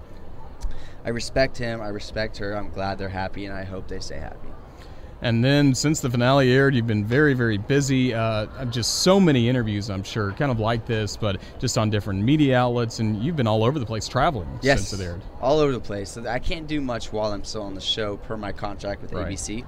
I 1.06 1.10
respect 1.10 1.58
him. 1.58 1.82
I 1.82 1.88
respect 1.90 2.38
her. 2.38 2.54
I'm 2.56 2.70
glad 2.70 2.98
they're 2.98 3.10
happy, 3.10 3.46
and 3.46 3.54
I 3.56 3.64
hope 3.64 3.88
they 3.88 4.00
stay 4.00 4.18
happy. 4.20 4.50
And 5.22 5.44
then 5.44 5.76
since 5.76 6.00
the 6.00 6.10
finale 6.10 6.50
aired, 6.52 6.74
you've 6.74 6.88
been 6.88 7.04
very, 7.04 7.34
very 7.34 7.58
busy. 7.58 8.14
Uh, 8.14 8.46
just 8.66 9.00
so 9.00 9.20
many 9.20 9.50
interviews, 9.50 9.90
I'm 9.90 10.04
sure, 10.04 10.32
kind 10.32 10.50
of 10.50 10.62
like 10.62 10.86
this, 10.86 11.18
but 11.18 11.42
just 11.60 11.78
on 11.78 11.90
different 11.90 12.24
media 12.24 12.58
outlets. 12.58 13.00
And 13.00 13.22
you've 13.22 13.36
been 13.36 13.48
all 13.48 13.66
over 13.66 13.80
the 13.80 13.86
place 13.86 14.08
traveling 14.08 14.48
Yes, 14.62 14.88
since 14.88 15.02
it 15.02 15.04
aired. 15.04 15.22
all 15.42 15.60
over 15.60 15.74
the 15.74 15.80
place. 15.82 16.16
I 16.18 16.40
can't 16.40 16.68
do 16.68 16.80
much 16.80 17.12
while 17.12 17.34
I'm 17.34 17.44
still 17.44 17.64
on 17.64 17.74
the 17.76 17.82
show 17.82 18.16
per 18.16 18.38
my 18.38 18.54
contract 18.54 19.02
with 19.02 19.12
Right. 19.12 19.28
ABC. 19.28 19.66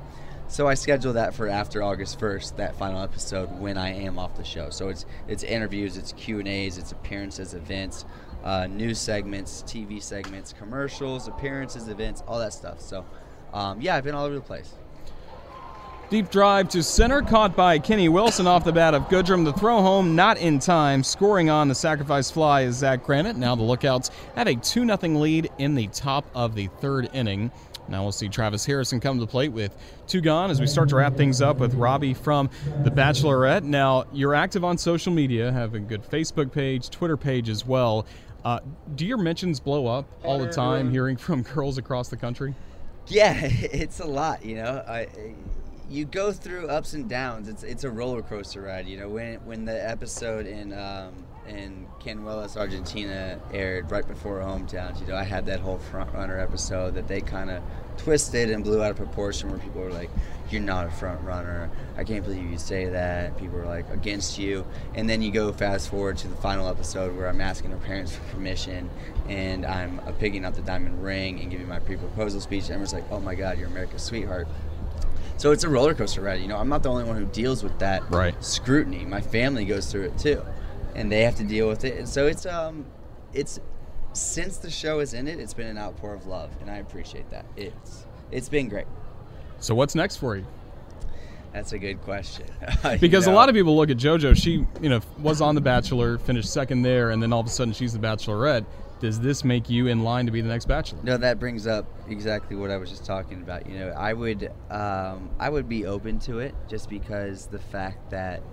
So 0.48 0.68
I 0.68 0.74
schedule 0.74 1.14
that 1.14 1.34
for 1.34 1.48
after 1.50 1.84
August 1.84 2.18
1st, 2.20 2.56
that 2.58 2.76
final 2.78 3.02
episode 3.02 3.50
when 3.60 3.78
I 3.78 3.90
am 3.94 4.20
off 4.20 4.36
the 4.36 4.44
show. 4.46 4.70
So 4.70 4.88
it's 4.90 5.06
it's 5.28 5.44
interviews, 5.44 5.96
it's 5.98 6.12
Q 6.14 6.40
and 6.40 6.48
A's, 6.48 6.78
it's 6.78 6.92
appearances, 6.94 7.54
events, 7.54 8.04
uh, 8.44 8.68
news 8.68 9.00
segments, 9.00 9.64
TV 9.64 10.02
segments, 10.02 10.54
commercials, 10.54 11.28
appearances, 11.28 11.88
events, 11.88 12.24
all 12.28 12.40
that 12.40 12.54
stuff. 12.54 12.82
So 12.82 13.06
um, 13.54 13.82
yeah, 13.82 13.96
I've 13.96 14.04
been 14.04 14.16
all 14.16 14.26
over 14.26 14.36
the 14.36 14.42
place. 14.42 14.74
Deep 16.10 16.30
drive 16.30 16.68
to 16.68 16.84
center, 16.84 17.22
caught 17.22 17.56
by 17.56 17.80
Kenny 17.80 18.10
Wilson 18.10 18.46
off 18.46 18.66
the 18.66 18.74
bat 18.74 18.94
of 18.94 19.04
Goodrum. 19.04 19.46
The 19.46 19.54
throw 19.54 19.82
home, 19.82 20.14
not 20.14 20.38
in 20.38 20.60
time. 20.60 21.04
Scoring 21.04 21.50
on 21.50 21.70
the 21.70 21.76
sacrifice 21.76 22.30
fly 22.30 22.64
is 22.64 22.76
Zach 22.76 23.06
Granite. 23.06 23.38
Now 23.38 23.56
the 23.56 23.64
Lookouts 23.64 24.12
have 24.36 24.48
a 24.48 24.56
2 24.56 24.86
0 24.86 24.98
lead 24.98 25.50
in 25.58 25.74
the 25.74 25.88
top 25.88 26.26
of 26.36 26.54
the 26.54 26.68
third 26.82 27.10
inning. 27.14 27.50
Now 27.88 28.04
we'll 28.04 28.12
see 28.12 28.28
Travis 28.28 28.66
Harrison 28.66 29.00
come 29.00 29.20
to 29.20 29.26
the 29.26 29.32
plate 29.32 29.54
with 29.54 29.76
two 30.06 30.20
gone 30.20 30.52
as 30.52 30.60
we 30.60 30.68
start 30.68 30.90
to 30.90 30.96
wrap 30.98 31.16
things 31.16 31.42
up 31.42 31.58
with 31.58 31.74
Robby 31.76 32.14
from 32.14 32.50
The 32.84 32.92
Bachelorette. 32.92 33.64
Now, 33.64 34.06
you're 34.12 34.36
active 34.36 34.64
on 34.64 34.78
social 34.78 35.14
media, 35.14 35.52
have 35.52 35.76
a 35.76 35.80
good 35.80 36.04
Facebook 36.04 36.52
page, 36.52 36.90
Twitter 36.90 37.18
page 37.18 37.48
as 37.48 37.66
well. 37.66 38.06
Uh, 38.44 38.60
do 38.96 39.06
your 39.06 39.18
mentions 39.18 39.60
blow 39.60 39.88
up 39.88 40.06
all 40.24 40.40
the 40.40 40.50
time 40.50 40.90
hearing 40.90 41.18
from 41.18 41.42
girls 41.54 41.78
across 41.78 42.10
the 42.10 42.18
country? 42.18 42.56
Yeah, 43.08 43.34
it's 43.42 44.00
a 44.00 44.06
lot, 44.06 44.44
you 44.44 44.56
know. 44.56 44.84
I, 44.88 45.08
you 45.90 46.06
go 46.06 46.32
through 46.32 46.68
ups 46.68 46.94
and 46.94 47.10
downs. 47.10 47.50
It's 47.50 47.64
it's 47.64 47.84
a 47.84 47.90
roller 47.90 48.22
coaster 48.22 48.62
ride. 48.62 48.88
You 48.88 48.98
know, 48.98 49.10
when 49.10 49.36
when 49.46 49.66
the 49.66 49.90
episode 49.90 50.48
in 50.48 50.74
um, 50.74 51.14
in 51.48 51.88
Canuelas, 52.00 52.58
Argentina 52.58 53.40
aired 53.54 53.92
right 53.92 54.08
before 54.08 54.40
hometowns, 54.40 55.02
you 55.02 55.08
know, 55.08 55.16
I 55.16 55.24
had 55.24 55.46
that 55.48 55.60
whole 55.60 55.78
front 55.78 56.14
runner 56.14 56.40
episode 56.40 56.96
that 56.96 57.08
they 57.08 57.22
kind 57.22 57.50
of 57.50 57.62
twisted 57.98 58.50
and 58.50 58.64
blew 58.64 58.82
out 58.82 58.92
of 58.92 58.98
proportion, 58.98 59.50
where 59.50 59.60
people 59.60 59.82
were 59.82 59.92
like, 59.92 60.10
"You're 60.50 60.62
not 60.62 60.88
a 60.88 60.92
front 60.92 61.22
runner. 61.22 61.70
I 61.98 62.04
can't 62.04 62.24
believe 62.24 62.50
you 62.50 62.58
say 62.58 62.86
that." 62.86 63.38
People 63.38 63.58
were 63.60 63.66
like 63.66 63.90
against 63.92 64.40
you, 64.40 64.66
and 64.96 65.10
then 65.10 65.22
you 65.22 65.32
go 65.32 65.52
fast 65.52 65.90
forward 65.90 66.18
to 66.20 66.28
the 66.28 66.36
final 66.38 66.68
episode 66.68 67.16
where 67.16 67.28
I'm 67.28 67.42
asking 67.42 67.72
her 67.72 67.78
parents 67.78 68.16
for 68.16 68.24
permission, 68.34 68.90
and 69.28 69.66
I'm 69.66 70.00
picking 70.20 70.46
up 70.46 70.56
the 70.56 70.62
diamond 70.62 71.04
ring 71.04 71.40
and 71.42 71.52
giving 71.52 71.68
my 71.68 71.80
pre-proposal 71.80 72.40
speech. 72.40 72.64
And 72.66 72.72
everyone's 72.72 72.94
like, 72.94 73.06
"Oh 73.12 73.20
my 73.20 73.36
God, 73.36 73.60
you're 73.60 73.68
America's 73.68 74.04
sweetheart." 74.04 74.48
So 75.38 75.52
it's 75.52 75.64
a 75.64 75.70
roller 75.70 75.94
coaster 75.96 76.22
ride. 76.22 76.40
You 76.40 76.48
know, 76.48 76.58
I'm 76.58 76.70
not 76.70 76.84
the 76.84 76.90
only 76.90 77.04
one 77.04 77.18
who 77.18 77.26
deals 77.26 77.64
with 77.64 77.78
that 77.80 78.10
right. 78.12 78.36
scrutiny. 78.44 79.06
My 79.06 79.22
family 79.22 79.66
goes 79.66 79.92
through 79.92 80.04
it 80.04 80.18
too, 80.18 80.44
and 80.96 81.12
they 81.12 81.22
have 81.22 81.36
to 81.36 81.44
deal 81.44 81.68
with 81.68 81.84
it. 81.84 81.98
And 81.98 82.08
so 82.08 82.28
it's 82.28 82.46
um, 82.46 82.86
it's 83.34 83.60
since 84.14 84.58
the 84.58 84.70
show 84.70 85.00
is 85.00 85.14
in 85.14 85.28
it, 85.28 85.40
it's 85.40 85.54
been 85.54 85.68
an 85.68 85.78
outpour 85.78 86.14
of 86.14 86.28
love, 86.28 86.52
and 86.62 86.70
I 86.70 86.78
appreciate 86.78 87.30
that. 87.30 87.46
It's 87.56 88.06
it's 88.32 88.50
been 88.50 88.70
great. 88.70 88.88
So 89.60 89.76
what's 89.76 89.96
next 89.96 90.18
for 90.18 90.36
you? 90.36 90.46
That's 91.54 91.74
a 91.74 91.80
good 91.80 92.02
question. 92.02 92.46
because 93.02 93.28
know. 93.28 93.34
a 93.34 93.36
lot 93.36 93.50
of 93.50 93.56
people 93.56 93.76
look 93.76 93.90
at 93.90 93.98
JoJo. 93.98 94.42
She, 94.42 94.66
you 94.82 94.90
know, 94.90 95.02
was 95.20 95.42
on 95.42 95.54
The 95.54 95.62
Bachelor, 95.62 96.18
finished 96.18 96.52
second 96.52 96.82
there, 96.82 97.10
and 97.10 97.22
then 97.22 97.34
all 97.34 97.42
of 97.42 97.46
a 97.46 97.50
sudden 97.50 97.74
she's 97.74 97.92
The 97.92 98.00
Bachelorette 98.00 98.66
does 99.02 99.20
this 99.20 99.44
make 99.44 99.70
you 99.70 99.88
in 99.88 100.04
line 100.04 100.28
to 100.28 100.32
be 100.32 100.42
the 100.42 100.48
next 100.48 100.66
bachelor? 100.66 101.00
No, 101.04 101.18
that 101.18 101.40
brings 101.40 101.66
up 101.66 101.86
exactly 102.08 102.56
what 102.56 102.70
I 102.70 102.78
was 102.78 102.92
just 102.92 103.04
talking 103.04 103.42
about. 103.42 103.68
You 103.68 103.80
know, 103.80 103.90
I 103.90 104.14
would 104.14 104.52
um, 104.70 105.32
I 105.40 105.50
would 105.50 105.68
be 105.68 105.88
open 105.88 106.20
to 106.20 106.40
it 106.40 106.54
just 106.70 106.88
because 106.88 107.48
the 107.48 107.60
fact 107.60 108.12
that 108.12 108.44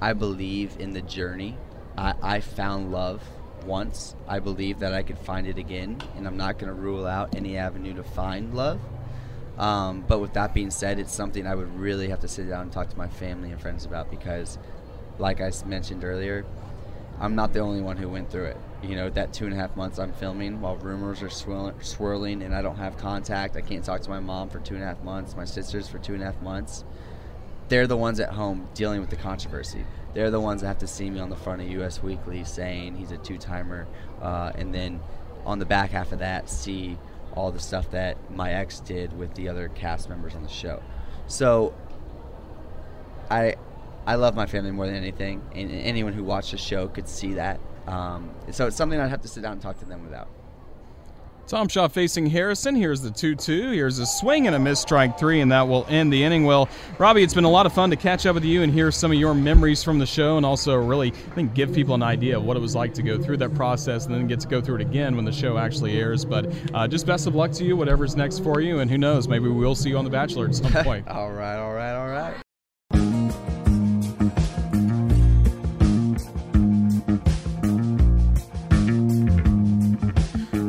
I 0.00 0.12
believe 0.12 0.76
in 0.78 0.92
the 0.92 1.02
journey. 1.02 1.56
I, 1.96 2.14
I 2.22 2.40
found 2.40 2.92
love 2.92 3.22
once. 3.64 4.14
I 4.28 4.38
believe 4.38 4.80
that 4.80 4.92
I 4.92 5.02
could 5.02 5.18
find 5.18 5.46
it 5.46 5.58
again, 5.58 6.00
and 6.16 6.26
I'm 6.26 6.36
not 6.36 6.58
going 6.58 6.68
to 6.68 6.80
rule 6.80 7.06
out 7.06 7.34
any 7.34 7.56
avenue 7.56 7.94
to 7.94 8.02
find 8.02 8.54
love. 8.54 8.80
Um, 9.58 10.04
but 10.06 10.20
with 10.20 10.34
that 10.34 10.52
being 10.52 10.70
said, 10.70 10.98
it's 10.98 11.14
something 11.14 11.46
I 11.46 11.54
would 11.54 11.78
really 11.78 12.08
have 12.08 12.20
to 12.20 12.28
sit 12.28 12.48
down 12.48 12.62
and 12.62 12.72
talk 12.72 12.90
to 12.90 12.98
my 12.98 13.08
family 13.08 13.50
and 13.50 13.60
friends 13.60 13.86
about 13.86 14.10
because, 14.10 14.58
like 15.18 15.40
I 15.40 15.50
mentioned 15.64 16.04
earlier, 16.04 16.44
I'm 17.18 17.34
not 17.34 17.54
the 17.54 17.60
only 17.60 17.80
one 17.80 17.96
who 17.96 18.08
went 18.08 18.30
through 18.30 18.46
it 18.46 18.58
you 18.82 18.94
know 18.94 19.08
that 19.10 19.32
two 19.32 19.46
and 19.46 19.54
a 19.54 19.56
half 19.56 19.76
months 19.76 19.98
I'm 19.98 20.12
filming 20.12 20.60
while 20.60 20.76
rumors 20.76 21.22
are 21.22 21.30
swirling, 21.30 21.74
swirling 21.80 22.42
and 22.42 22.54
I 22.54 22.62
don't 22.62 22.76
have 22.76 22.96
contact. 22.96 23.56
I 23.56 23.60
can't 23.60 23.84
talk 23.84 24.02
to 24.02 24.10
my 24.10 24.20
mom 24.20 24.48
for 24.48 24.60
two 24.60 24.74
and 24.74 24.82
a 24.82 24.86
half 24.86 25.02
months. 25.02 25.36
My 25.36 25.44
sisters 25.44 25.88
for 25.88 25.98
two 25.98 26.14
and 26.14 26.22
a 26.22 26.26
half 26.26 26.40
months. 26.42 26.84
They're 27.68 27.86
the 27.86 27.96
ones 27.96 28.20
at 28.20 28.30
home 28.30 28.68
dealing 28.74 29.00
with 29.00 29.10
the 29.10 29.16
controversy. 29.16 29.84
They're 30.16 30.30
the 30.30 30.40
ones 30.40 30.62
that 30.62 30.68
have 30.68 30.78
to 30.78 30.86
see 30.86 31.10
me 31.10 31.20
on 31.20 31.28
the 31.28 31.36
front 31.36 31.60
of 31.60 31.68
U.S. 31.68 32.02
Weekly 32.02 32.42
saying 32.42 32.96
he's 32.96 33.12
a 33.12 33.18
two-timer, 33.18 33.86
uh, 34.22 34.50
and 34.54 34.74
then 34.74 34.98
on 35.44 35.58
the 35.58 35.66
back 35.66 35.90
half 35.90 36.10
of 36.10 36.20
that 36.20 36.48
see 36.48 36.96
all 37.34 37.52
the 37.52 37.60
stuff 37.60 37.90
that 37.90 38.16
my 38.30 38.54
ex 38.54 38.80
did 38.80 39.12
with 39.18 39.34
the 39.34 39.50
other 39.50 39.68
cast 39.68 40.08
members 40.08 40.34
on 40.34 40.42
the 40.42 40.48
show. 40.48 40.82
So 41.26 41.74
I 43.28 43.56
I 44.06 44.14
love 44.14 44.34
my 44.34 44.46
family 44.46 44.70
more 44.70 44.86
than 44.86 44.94
anything, 44.94 45.42
and 45.54 45.70
anyone 45.70 46.14
who 46.14 46.24
watched 46.24 46.52
the 46.52 46.56
show 46.56 46.88
could 46.88 47.08
see 47.08 47.34
that. 47.34 47.60
Um, 47.86 48.30
so 48.52 48.68
it's 48.68 48.76
something 48.76 48.98
I'd 48.98 49.10
have 49.10 49.20
to 49.20 49.28
sit 49.28 49.42
down 49.42 49.52
and 49.52 49.60
talk 49.60 49.78
to 49.80 49.84
them 49.84 50.06
about. 50.06 50.28
Tom 51.46 51.68
Shaw 51.68 51.86
facing 51.86 52.26
Harrison. 52.26 52.74
Here's 52.74 53.00
the 53.00 53.10
2 53.10 53.36
2. 53.36 53.70
Here's 53.70 54.00
a 54.00 54.06
swing 54.06 54.48
and 54.48 54.56
a 54.56 54.58
miss 54.58 54.80
strike 54.80 55.16
three, 55.16 55.40
and 55.40 55.52
that 55.52 55.68
will 55.68 55.86
end 55.88 56.12
the 56.12 56.24
inning. 56.24 56.44
Well, 56.44 56.68
Robby, 56.98 57.22
it's 57.22 57.34
been 57.34 57.44
a 57.44 57.50
lot 57.50 57.66
of 57.66 57.72
fun 57.72 57.90
to 57.90 57.96
catch 57.96 58.26
up 58.26 58.34
with 58.34 58.44
you 58.44 58.62
and 58.62 58.72
hear 58.72 58.90
some 58.90 59.12
of 59.12 59.18
your 59.18 59.32
memories 59.32 59.84
from 59.84 60.00
the 60.00 60.06
show, 60.06 60.38
and 60.38 60.44
also 60.44 60.74
really, 60.74 61.12
I 61.12 61.34
think, 61.36 61.54
give 61.54 61.72
people 61.72 61.94
an 61.94 62.02
idea 62.02 62.36
of 62.36 62.44
what 62.44 62.56
it 62.56 62.60
was 62.60 62.74
like 62.74 62.94
to 62.94 63.02
go 63.02 63.22
through 63.22 63.36
that 63.36 63.54
process 63.54 64.06
and 64.06 64.14
then 64.14 64.26
get 64.26 64.40
to 64.40 64.48
go 64.48 64.60
through 64.60 64.76
it 64.76 64.80
again 64.80 65.14
when 65.14 65.24
the 65.24 65.30
show 65.30 65.56
actually 65.56 65.96
airs. 66.00 66.24
But 66.24 66.52
uh, 66.74 66.88
just 66.88 67.06
best 67.06 67.28
of 67.28 67.36
luck 67.36 67.52
to 67.52 67.64
you, 67.64 67.76
whatever's 67.76 68.16
next 68.16 68.40
for 68.40 68.60
you, 68.60 68.80
and 68.80 68.90
who 68.90 68.98
knows, 68.98 69.28
maybe 69.28 69.44
we 69.44 69.54
will 69.54 69.76
see 69.76 69.90
you 69.90 69.98
on 69.98 70.04
The 70.04 70.10
Bachelor 70.10 70.46
at 70.46 70.56
some 70.56 70.72
point. 70.84 71.06
all 71.06 71.30
right, 71.30 71.58
all 71.58 71.74
right, 71.74 71.94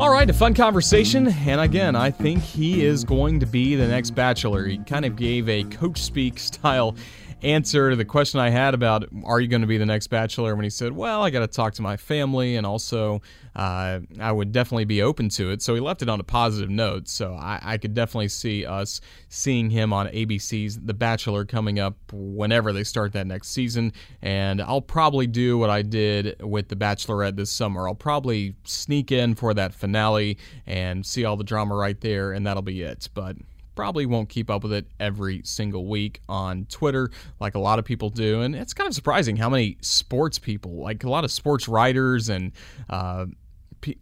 all 0.08 0.14
right. 0.14 0.30
A 0.30 0.34
fun 0.34 0.54
conversation. 0.54 1.28
And 1.28 1.60
again, 1.60 1.94
I 1.94 2.12
think 2.12 2.42
he 2.42 2.86
is 2.86 3.04
going 3.04 3.42
to 3.42 3.46
be 3.46 3.76
the 3.76 3.86
next 3.86 4.12
Bachelor. 4.12 4.66
He 4.66 4.78
kind 4.78 5.04
of 5.04 5.18
gave 5.18 5.50
a 5.50 5.66
coach 5.66 6.02
speak 6.02 6.40
style 6.40 6.96
answer 7.42 7.90
to 7.90 7.96
the 7.96 8.06
question 8.06 8.40
I 8.40 8.50
had 8.50 8.74
about 8.74 9.06
are 9.24 9.40
you 9.40 9.48
going 9.48 9.62
to 9.62 9.68
be 9.68 9.78
the 9.78 9.86
next 9.86 10.08
bachelor 10.08 10.56
when 10.56 10.64
he 10.64 10.70
said, 10.70 10.92
"Well, 10.92 11.24
I 11.24 11.30
got 11.30 11.40
to 11.40 11.48
talk 11.48 11.74
to 11.76 11.82
my 11.82 11.98
family 11.98 12.56
and 12.56 12.66
also 12.66 13.22
uh, 13.56 14.00
I 14.20 14.32
would 14.32 14.52
definitely 14.52 14.86
be 14.86 15.02
open 15.02 15.30
to 15.30 15.52
it." 15.52 15.62
So 15.62 15.76
he 15.76 15.82
left 15.82 16.02
it 16.02 16.10
on 16.10 16.20
a 16.20 16.24
positive 16.24 16.70
note. 16.70 17.08
So 17.08 17.34
I, 17.34 17.60
I 17.62 17.78
could 17.78 17.94
definitely 17.94 18.30
see 18.30 18.66
us 18.66 19.02
seeing 19.30 19.70
him 19.70 19.94
on 19.94 20.08
ABC's 20.08 20.80
The 20.80 20.94
Bachelor 20.94 21.46
coming 21.46 21.80
up 21.80 21.96
whenever 22.12 22.74
they 22.74 22.84
start 22.84 23.14
that 23.14 23.28
next 23.28 23.50
season. 23.50 23.94
And 24.22 24.62
I'll 24.62 24.82
probably 24.82 25.28
do 25.28 25.58
what 25.58 25.70
I 25.70 25.82
did 25.82 26.42
with 26.42 26.70
The 26.70 26.76
Bachelorette 26.76 27.36
this 27.36 27.52
summer. 27.52 27.88
I'll 27.88 27.96
probably 27.96 28.56
sneak 28.64 29.12
in 29.12 29.36
for 29.36 29.54
that 29.54 29.74
finale 29.74 30.38
and 30.66 31.06
see 31.06 31.26
all 31.26 31.38
the 31.38 31.44
drama 31.44 31.76
right 31.76 32.00
there, 32.02 32.32
and 32.32 32.46
that'll 32.46 32.64
be 32.64 32.82
it. 32.82 33.10
But 33.14 33.38
probably 33.78 34.08
won't 34.08 34.28
keep 34.28 34.50
up 34.50 34.64
with 34.64 34.74
it 34.74 34.88
every 35.00 35.40
single 35.44 35.86
week 35.86 36.20
on 36.28 36.66
Twitter 36.66 37.12
like 37.40 37.54
a 37.54 37.60
lot 37.60 37.78
of 37.78 37.86
people 37.86 38.10
do. 38.10 38.42
And 38.42 38.56
it's 38.56 38.74
kind 38.74 38.88
of 38.88 38.96
surprising 38.96 39.38
how 39.38 39.52
many 39.52 39.78
sports 39.82 40.40
people, 40.40 40.82
like 40.82 41.04
a 41.04 41.10
lot 41.10 41.24
of 41.24 41.32
sports 41.32 41.68
writers 41.68 42.28
and 42.28 42.54
uh, 42.90 43.28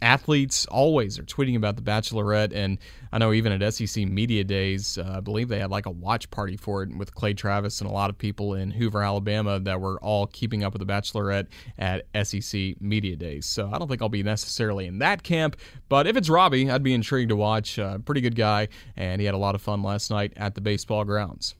athletes 0.02 0.66
always 0.68 1.20
are 1.20 1.24
tweeting 1.24 1.56
about 1.56 1.76
the 1.76 1.82
Bachelorette, 1.82 2.54
and 2.54 2.78
I 3.12 3.18
know 3.18 3.34
even 3.34 3.52
at 3.52 3.74
SEC 3.74 4.06
Media 4.06 4.44
Days, 4.44 4.98
uh, 4.98 5.16
I 5.18 5.20
believe 5.20 5.48
they 5.48 5.60
had 5.60 5.72
like 5.72 5.86
a 5.86 5.92
watch 5.92 6.30
party 6.32 6.58
for 6.58 6.84
it 6.84 6.96
with 6.96 7.14
Clay 7.14 7.34
Travis 7.34 7.82
and 7.82 7.90
a 7.90 7.94
lot 7.94 8.10
of 8.10 8.18
people 8.18 8.54
in 8.54 8.72
Hoover, 8.72 9.04
Alabama, 9.04 9.60
that 9.60 9.80
were 9.80 10.00
all 10.02 10.28
keeping 10.28 10.64
up 10.64 10.74
with 10.74 10.86
the 10.86 10.92
Bachelorette 10.92 11.48
at 11.78 12.06
SEC 12.26 12.82
Media 12.82 13.16
Days. 13.16 13.46
So 13.46 13.70
I 13.72 13.78
don't 13.78 13.88
think 13.88 14.02
I'll 14.02 14.10
be 14.10 14.24
necessarily 14.24 14.88
in 14.88 15.00
that 15.00 15.24
camp, 15.24 15.58
but 15.90 16.08
if 16.08 16.18
it's 16.18 16.30
Robby, 16.30 16.70
I'd 16.70 16.84
be 16.84 16.94
intrigued 16.94 17.30
to 17.30 17.36
watch. 17.36 17.80
Uh, 17.80 17.98
pretty 18.00 18.22
good 18.22 18.36
guy, 18.36 18.68
and 18.96 19.22
he 19.22 19.26
had 19.26 19.36
a 19.36 19.40
lot 19.40 19.56
of 19.56 19.62
fun 19.62 19.82
last 19.82 20.12
night 20.12 20.34
at 20.38 20.56
the 20.56 20.62
baseball 20.62 21.04
grounds. 21.04 21.56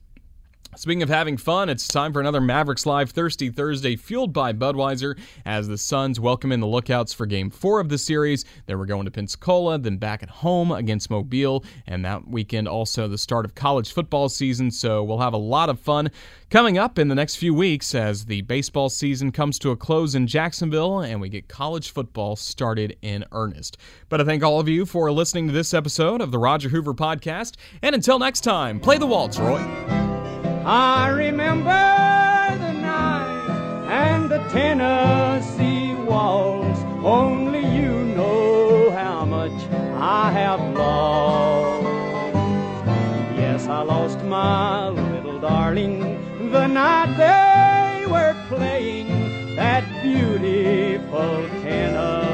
Speaking 0.78 1.02
of 1.02 1.08
having 1.08 1.38
fun, 1.38 1.70
it's 1.70 1.88
time 1.88 2.12
for 2.12 2.20
another 2.20 2.40
Mavericks 2.40 2.84
Live 2.84 3.10
Thirsty 3.10 3.48
Thursday 3.48 3.96
fueled 3.96 4.34
by 4.34 4.52
Budweiser 4.52 5.18
as 5.46 5.68
the 5.68 5.78
Suns 5.78 6.20
welcome 6.20 6.52
in 6.52 6.60
the 6.60 6.66
lookouts 6.66 7.14
for 7.14 7.24
game 7.24 7.48
four 7.48 7.80
of 7.80 7.88
the 7.88 7.96
series. 7.96 8.44
Then 8.66 8.78
we're 8.78 8.84
going 8.84 9.06
to 9.06 9.10
Pensacola, 9.10 9.78
then 9.78 9.96
back 9.96 10.22
at 10.22 10.28
home 10.28 10.70
against 10.70 11.08
Mobile, 11.08 11.64
and 11.86 12.04
that 12.04 12.28
weekend 12.28 12.68
also 12.68 13.08
the 13.08 13.16
start 13.16 13.46
of 13.46 13.54
college 13.54 13.90
football 13.90 14.28
season. 14.28 14.70
So 14.70 15.02
we'll 15.02 15.20
have 15.20 15.32
a 15.32 15.38
lot 15.38 15.70
of 15.70 15.80
fun 15.80 16.10
coming 16.50 16.76
up 16.76 16.98
in 16.98 17.08
the 17.08 17.14
next 17.14 17.36
few 17.36 17.54
weeks 17.54 17.94
as 17.94 18.26
the 18.26 18.42
baseball 18.42 18.90
season 18.90 19.32
comes 19.32 19.58
to 19.60 19.70
a 19.70 19.76
close 19.76 20.14
in 20.14 20.26
Jacksonville 20.26 21.00
and 21.00 21.22
we 21.22 21.30
get 21.30 21.48
college 21.48 21.90
football 21.90 22.36
started 22.36 22.98
in 23.00 23.24
earnest. 23.32 23.78
But 24.10 24.20
I 24.20 24.24
thank 24.24 24.44
all 24.44 24.60
of 24.60 24.68
you 24.68 24.84
for 24.84 25.10
listening 25.10 25.46
to 25.46 25.54
this 25.54 25.72
episode 25.72 26.20
of 26.20 26.30
the 26.30 26.38
Roger 26.38 26.68
Hoover 26.68 26.92
Podcast, 26.92 27.54
and 27.80 27.94
until 27.94 28.18
next 28.18 28.42
time, 28.42 28.78
play 28.78 28.98
the 28.98 29.06
waltz, 29.06 29.38
Roy. 29.38 29.95
I 30.68 31.10
remember 31.10 31.70
the 32.58 32.72
night 32.72 33.86
and 33.88 34.28
the 34.28 34.38
Tennessee 34.48 35.94
Waltz. 35.94 36.80
Only 37.04 37.60
you 37.60 37.92
know 38.16 38.90
how 38.90 39.24
much 39.24 39.52
I 39.94 40.32
have 40.32 40.58
lost. 40.76 41.86
Yes, 43.38 43.68
I 43.68 43.82
lost 43.82 44.18
my 44.24 44.88
little 44.88 45.38
darling 45.38 46.00
the 46.50 46.66
night 46.66 47.14
they 47.16 48.04
were 48.10 48.34
playing 48.48 49.54
that 49.54 49.84
beautiful 50.02 51.48
Tennessee. 51.62 52.25